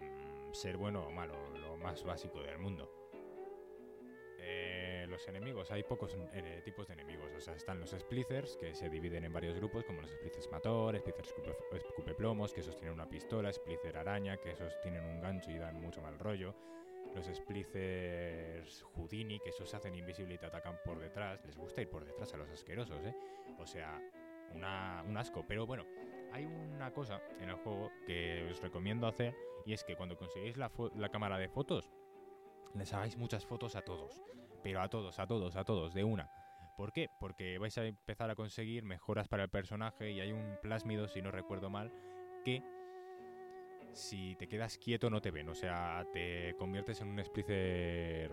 Mm, 0.00 0.52
ser 0.52 0.76
bueno 0.78 1.06
o 1.06 1.10
malo, 1.10 1.34
lo 1.58 1.76
más 1.76 2.02
básico 2.04 2.40
del 2.42 2.58
mundo. 2.58 2.90
Eh, 4.38 5.06
los 5.08 5.28
enemigos, 5.28 5.70
hay 5.70 5.82
pocos 5.82 6.16
eh, 6.32 6.62
tipos 6.64 6.86
de 6.86 6.94
enemigos. 6.94 7.30
O 7.36 7.40
sea, 7.40 7.54
están 7.54 7.78
los 7.78 7.90
Splicers, 7.90 8.56
que 8.56 8.74
se 8.74 8.88
dividen 8.88 9.24
en 9.24 9.32
varios 9.32 9.56
grupos, 9.56 9.84
como 9.84 10.00
los 10.00 10.10
Splicers 10.10 10.50
Mator, 10.50 10.96
Splicers 10.98 11.34
escupe, 11.72 12.14
plomos, 12.14 12.54
que 12.54 12.60
esos 12.60 12.76
tienen 12.76 12.94
una 12.94 13.08
pistola, 13.08 13.52
Splicer 13.52 13.98
Araña, 13.98 14.38
que 14.38 14.52
esos 14.52 14.72
tienen 14.80 15.04
un 15.04 15.20
gancho 15.20 15.50
y 15.50 15.58
dan 15.58 15.80
mucho 15.80 16.00
mal 16.00 16.18
rollo. 16.18 16.54
Los 17.16 17.26
Splicers 17.34 18.82
Houdini, 18.94 19.40
que 19.40 19.48
esos 19.48 19.72
hacen 19.72 19.94
invisible 19.94 20.34
y 20.34 20.38
te 20.38 20.44
atacan 20.44 20.78
por 20.84 20.98
detrás. 20.98 21.42
Les 21.46 21.56
gusta 21.56 21.80
ir 21.80 21.88
por 21.88 22.04
detrás 22.04 22.34
a 22.34 22.36
los 22.36 22.50
asquerosos, 22.50 23.02
¿eh? 23.06 23.16
O 23.58 23.66
sea, 23.66 23.98
una, 24.54 25.02
un 25.08 25.16
asco. 25.16 25.42
Pero 25.48 25.66
bueno, 25.66 25.84
hay 26.30 26.44
una 26.44 26.92
cosa 26.92 27.22
en 27.40 27.48
el 27.48 27.56
juego 27.56 27.90
que 28.06 28.46
os 28.50 28.60
recomiendo 28.60 29.06
hacer 29.06 29.34
y 29.64 29.72
es 29.72 29.82
que 29.82 29.96
cuando 29.96 30.18
conseguís 30.18 30.58
la, 30.58 30.70
la 30.94 31.08
cámara 31.08 31.38
de 31.38 31.48
fotos, 31.48 31.90
les 32.74 32.92
hagáis 32.92 33.16
muchas 33.16 33.46
fotos 33.46 33.76
a 33.76 33.80
todos. 33.80 34.22
Pero 34.62 34.82
a 34.82 34.90
todos, 34.90 35.18
a 35.18 35.26
todos, 35.26 35.56
a 35.56 35.64
todos, 35.64 35.94
de 35.94 36.04
una. 36.04 36.30
¿Por 36.76 36.92
qué? 36.92 37.08
Porque 37.18 37.56
vais 37.56 37.78
a 37.78 37.86
empezar 37.86 38.28
a 38.30 38.34
conseguir 38.34 38.84
mejoras 38.84 39.26
para 39.26 39.44
el 39.44 39.48
personaje 39.48 40.10
y 40.10 40.20
hay 40.20 40.32
un 40.32 40.58
plásmido, 40.60 41.08
si 41.08 41.22
no 41.22 41.30
recuerdo 41.30 41.70
mal, 41.70 41.90
que 42.44 42.62
si 43.96 44.36
te 44.36 44.46
quedas 44.46 44.78
quieto 44.78 45.10
no 45.10 45.20
te 45.20 45.30
ven. 45.30 45.48
O 45.48 45.54
sea, 45.54 46.06
te 46.12 46.54
conviertes 46.56 47.00
en 47.00 47.08
un 47.08 47.24
Splicer. 47.24 48.32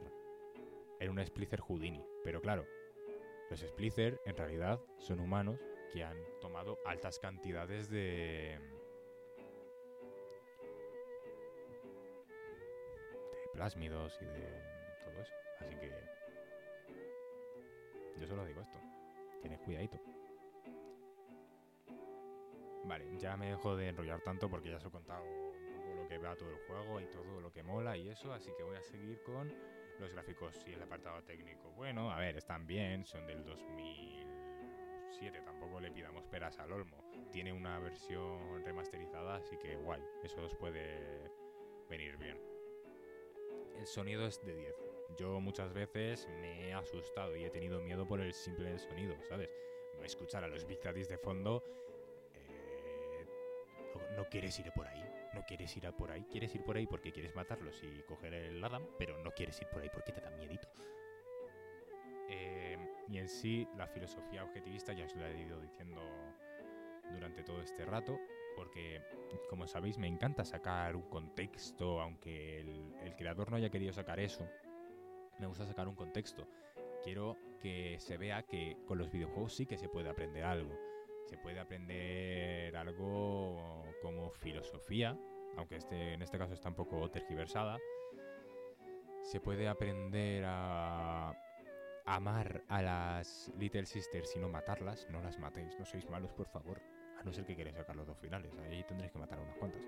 En 1.00 1.10
un 1.10 1.26
Splicer 1.26 1.60
Houdini. 1.62 2.06
Pero 2.24 2.42
claro, 2.42 2.68
los 3.50 3.60
Splicer 3.62 4.20
en 4.26 4.36
realidad 4.36 4.80
son 4.98 5.20
humanos 5.20 5.60
que 5.92 6.04
han 6.04 6.18
tomado 6.42 6.78
altas 6.86 7.20
cantidades 7.20 7.90
de. 7.90 8.60
de 13.42 13.50
plásmidos 13.54 14.18
y 14.22 14.26
de 14.26 14.62
todo 15.06 15.22
eso. 15.22 15.34
Así 15.60 15.76
que. 15.76 15.92
Yo 18.20 18.28
solo 18.28 18.46
digo 18.46 18.62
esto. 18.62 18.80
Tienes 19.42 19.60
cuidadito. 19.62 20.00
Vale, 22.86 23.18
ya 23.18 23.38
me 23.38 23.48
dejo 23.48 23.78
de 23.78 23.88
enrollar 23.88 24.22
tanto 24.22 24.50
porque 24.50 24.70
ya 24.70 24.76
os 24.76 24.86
he 24.86 24.90
contado 24.90 25.43
que 26.14 26.20
va 26.20 26.36
todo 26.36 26.50
el 26.52 26.60
juego 26.68 27.02
y 27.02 27.08
todo 27.08 27.42
lo 27.42 27.52
que 27.52 27.64
mola 27.64 27.98
y 27.98 28.08
eso, 28.10 28.32
así 28.32 28.52
que 28.56 28.62
voy 28.62 28.76
a 28.78 28.84
seguir 28.84 29.24
con 29.24 29.52
los 30.00 30.12
gráficos 30.12 30.64
y 30.68 30.74
el 30.74 30.82
apartado 30.84 31.24
técnico. 31.24 31.72
Bueno, 31.72 32.12
a 32.12 32.20
ver, 32.20 32.38
están 32.38 32.68
bien, 32.68 33.04
son 33.04 33.26
del 33.26 33.44
2007, 33.44 35.42
tampoco 35.44 35.80
le 35.80 35.90
pidamos 35.90 36.28
peras 36.28 36.60
al 36.60 36.72
olmo. 36.72 37.04
Tiene 37.32 37.52
una 37.52 37.80
versión 37.80 38.64
remasterizada, 38.64 39.38
así 39.38 39.58
que 39.58 39.76
guay, 39.76 40.04
eso 40.24 40.44
os 40.44 40.54
puede 40.56 41.32
venir 41.90 42.16
bien. 42.18 42.40
El 43.76 43.88
sonido 43.88 44.28
es 44.28 44.40
de 44.46 44.56
10. 44.56 44.76
Yo 45.18 45.40
muchas 45.40 45.74
veces 45.74 46.28
me 46.42 46.68
he 46.68 46.74
asustado 46.74 47.36
y 47.36 47.46
he 47.46 47.50
tenido 47.50 47.82
miedo 47.82 48.08
por 48.08 48.22
el 48.22 48.34
simple 48.36 48.78
sonido, 48.78 49.16
¿sabes? 49.24 49.50
Escuchar 50.04 50.44
a 50.44 50.48
los 50.48 50.68
Big 50.68 50.80
Daddies 50.80 51.10
de 51.10 51.18
fondo, 51.18 51.64
eh, 52.36 53.26
no, 53.96 54.18
no 54.18 54.30
quieres 54.30 54.60
ir 54.60 54.72
por 54.74 54.86
ahí 54.86 55.03
no 55.34 55.46
quieres 55.46 55.76
ir 55.78 55.88
a 55.88 55.92
por 55.92 56.12
ahí, 56.12 56.26
quieres 56.30 56.54
ir 56.56 56.64
por 56.64 56.78
ahí 56.78 56.88
porque 56.88 57.12
quieres 57.12 57.36
matarlos 57.36 57.82
y 57.84 58.02
coger 58.04 58.34
el 58.34 58.64
Adam, 58.64 58.84
pero 58.98 59.22
no 59.24 59.32
quieres 59.32 59.60
ir 59.62 59.68
por 59.68 59.82
ahí 59.82 59.90
porque 59.92 60.12
te 60.12 60.22
da 60.22 60.30
miedito. 60.32 60.68
Eh, 62.30 62.78
y 63.08 63.18
en 63.18 63.28
sí, 63.28 63.68
la 63.78 63.88
filosofía 63.88 64.44
objetivista 64.44 64.94
ya 64.94 65.06
os 65.06 65.16
la 65.16 65.30
he 65.30 65.42
ido 65.42 65.60
diciendo 65.60 66.02
durante 67.12 67.44
todo 67.44 67.62
este 67.62 67.86
rato, 67.86 68.18
porque 68.56 69.02
como 69.50 69.68
sabéis 69.68 69.98
me 69.98 70.08
encanta 70.08 70.46
sacar 70.46 70.96
un 70.96 71.10
contexto, 71.10 72.02
aunque 72.02 72.62
el, 72.62 72.96
el 73.02 73.16
creador 73.16 73.52
no 73.52 73.58
haya 73.58 73.70
querido 73.70 73.94
sacar 73.94 74.20
eso, 74.20 74.48
me 75.40 75.48
gusta 75.48 75.66
sacar 75.66 75.88
un 75.88 75.96
contexto. 75.96 76.48
Quiero 77.04 77.38
que 77.60 77.98
se 78.00 78.18
vea 78.18 78.44
que 78.44 78.78
con 78.88 78.98
los 78.98 79.12
videojuegos 79.12 79.54
sí 79.54 79.66
que 79.66 79.78
se 79.78 79.90
puede 79.90 80.10
aprender 80.10 80.44
algo 80.44 80.93
se 81.26 81.38
puede 81.38 81.60
aprender 81.60 82.76
algo 82.76 83.84
como 84.02 84.30
filosofía, 84.32 85.18
aunque 85.58 85.78
este, 85.78 86.14
en 86.14 86.22
este 86.22 86.38
caso 86.38 86.54
está 86.54 86.70
un 86.70 86.76
poco 86.76 87.10
tergiversada. 87.10 87.78
Se 89.24 89.40
puede 89.40 89.68
aprender 89.68 90.44
a 90.46 91.34
amar 92.06 92.64
a 92.68 92.82
las 92.82 93.52
Little 93.58 93.86
Sisters 93.86 94.36
y 94.36 94.40
no 94.40 94.50
matarlas. 94.50 95.08
No 95.10 95.22
las 95.22 95.40
matéis, 95.40 95.78
no 95.80 95.86
sois 95.86 96.10
malos, 96.10 96.34
por 96.34 96.48
favor. 96.48 96.82
A 97.20 97.24
no 97.24 97.32
ser 97.32 97.46
que 97.46 97.56
queréis 97.56 97.78
sacar 97.78 97.96
los 97.96 98.08
dos 98.08 98.18
finales. 98.18 98.52
Ahí 98.60 98.84
tendréis 98.84 99.12
que 99.12 99.20
matar 99.20 99.40
a 99.40 99.44
unas 99.44 99.58
cuantas. 99.58 99.82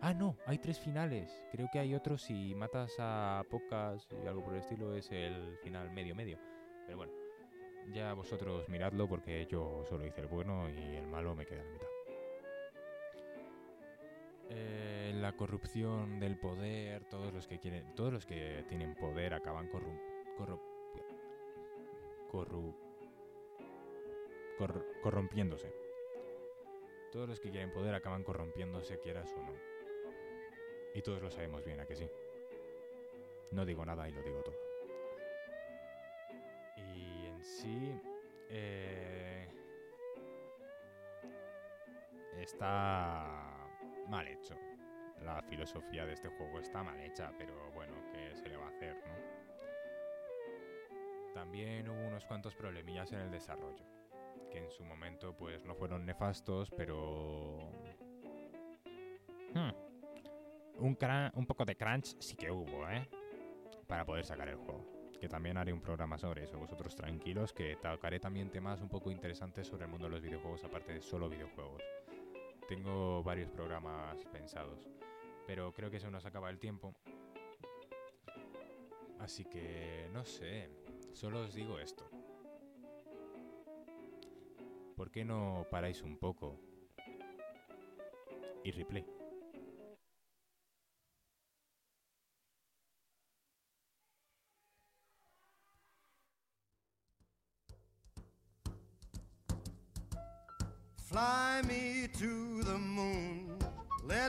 Ah, 0.00 0.14
no, 0.14 0.36
hay 0.46 0.58
tres 0.58 0.80
finales. 0.80 1.30
Creo 1.52 1.68
que 1.70 1.78
hay 1.78 1.94
otros 1.94 2.22
si 2.22 2.54
matas 2.54 2.94
a 2.98 3.44
pocas 3.50 4.08
y 4.22 4.26
algo 4.26 4.42
por 4.42 4.54
el 4.54 4.60
estilo 4.60 4.94
es 4.94 5.10
el 5.12 5.58
final 5.62 5.90
medio 5.90 6.14
medio. 6.14 6.38
Pero 6.86 6.96
bueno, 6.96 7.12
ya 7.92 8.12
vosotros 8.14 8.68
miradlo 8.68 9.08
porque 9.08 9.46
yo 9.50 9.84
solo 9.88 10.06
hice 10.06 10.20
el 10.20 10.26
bueno 10.28 10.68
y 10.68 10.96
el 10.96 11.06
malo 11.06 11.34
me 11.34 11.46
queda 11.46 11.60
en 11.60 11.66
la 11.66 11.72
mitad. 11.72 11.88
Eh, 14.50 15.12
la 15.14 15.32
corrupción 15.32 16.20
del 16.20 16.38
poder, 16.38 17.04
todos 17.04 17.32
los 17.32 17.46
que 17.46 17.58
quieren, 17.58 17.94
todos 17.94 18.12
los 18.12 18.26
que 18.26 18.64
tienen 18.68 18.94
poder 18.94 19.34
acaban 19.34 19.68
corru, 19.68 19.98
corrompiéndose. 25.02 25.72
Todos 27.10 27.28
los 27.28 27.40
que 27.40 27.50
quieren 27.50 27.72
poder 27.72 27.94
acaban 27.94 28.24
corrompiéndose, 28.24 28.98
quieras 29.00 29.32
o 29.36 29.42
no. 29.42 29.54
Y 30.94 31.02
todos 31.02 31.22
lo 31.22 31.30
sabemos 31.30 31.64
bien, 31.64 31.80
¿a 31.80 31.86
que 31.86 31.96
sí? 31.96 32.08
No 33.50 33.64
digo 33.64 33.84
nada 33.84 34.08
y 34.08 34.12
lo 34.12 34.22
digo 34.22 34.42
todo. 34.42 34.71
Sí... 37.62 37.94
Eh, 38.48 39.48
está 42.40 43.68
mal 44.08 44.26
hecho. 44.26 44.56
La 45.20 45.40
filosofía 45.42 46.04
de 46.04 46.14
este 46.14 46.28
juego 46.28 46.58
está 46.58 46.82
mal 46.82 46.98
hecha, 47.00 47.30
pero 47.38 47.70
bueno, 47.70 47.94
¿qué 48.12 48.34
se 48.34 48.48
le 48.48 48.56
va 48.56 48.66
a 48.66 48.68
hacer, 48.70 48.96
no? 49.06 49.14
También 51.34 51.88
hubo 51.88 52.08
unos 52.08 52.24
cuantos 52.24 52.56
problemillas 52.56 53.12
en 53.12 53.20
el 53.20 53.30
desarrollo, 53.30 53.84
que 54.50 54.58
en 54.58 54.70
su 54.72 54.84
momento 54.84 55.36
pues 55.36 55.64
no 55.64 55.76
fueron 55.76 56.04
nefastos, 56.04 56.68
pero... 56.76 57.70
Hmm, 59.54 59.70
Un, 60.78 60.98
un 61.34 61.46
poco 61.46 61.64
de 61.64 61.76
crunch 61.76 62.16
sí 62.18 62.34
que 62.34 62.50
hubo, 62.50 62.88
¿eh? 62.90 63.08
Para 63.86 64.04
poder 64.04 64.24
sacar 64.24 64.48
el 64.48 64.56
juego. 64.56 64.91
Que 65.22 65.28
también 65.28 65.56
haré 65.56 65.72
un 65.72 65.80
programa 65.80 66.18
sobre 66.18 66.42
eso. 66.42 66.58
Vosotros 66.58 66.96
tranquilos, 66.96 67.52
que 67.52 67.76
tocaré 67.76 68.18
también 68.18 68.50
temas 68.50 68.80
un 68.80 68.88
poco 68.88 69.08
interesantes 69.08 69.68
sobre 69.68 69.84
el 69.84 69.88
mundo 69.88 70.06
de 70.06 70.10
los 70.10 70.20
videojuegos, 70.20 70.64
aparte 70.64 70.94
de 70.94 71.00
solo 71.00 71.28
videojuegos. 71.28 71.80
Tengo 72.66 73.22
varios 73.22 73.48
programas 73.48 74.24
pensados, 74.32 74.90
pero 75.46 75.72
creo 75.72 75.92
que 75.92 76.00
se 76.00 76.10
nos 76.10 76.26
acaba 76.26 76.50
el 76.50 76.58
tiempo. 76.58 76.96
Así 79.20 79.44
que 79.44 80.08
no 80.12 80.24
sé, 80.24 80.68
solo 81.12 81.42
os 81.42 81.54
digo 81.54 81.78
esto. 81.78 82.10
¿Por 84.96 85.12
qué 85.12 85.24
no 85.24 85.68
paráis 85.70 86.02
un 86.02 86.18
poco? 86.18 86.58
Y 88.64 88.72
replay. 88.72 89.21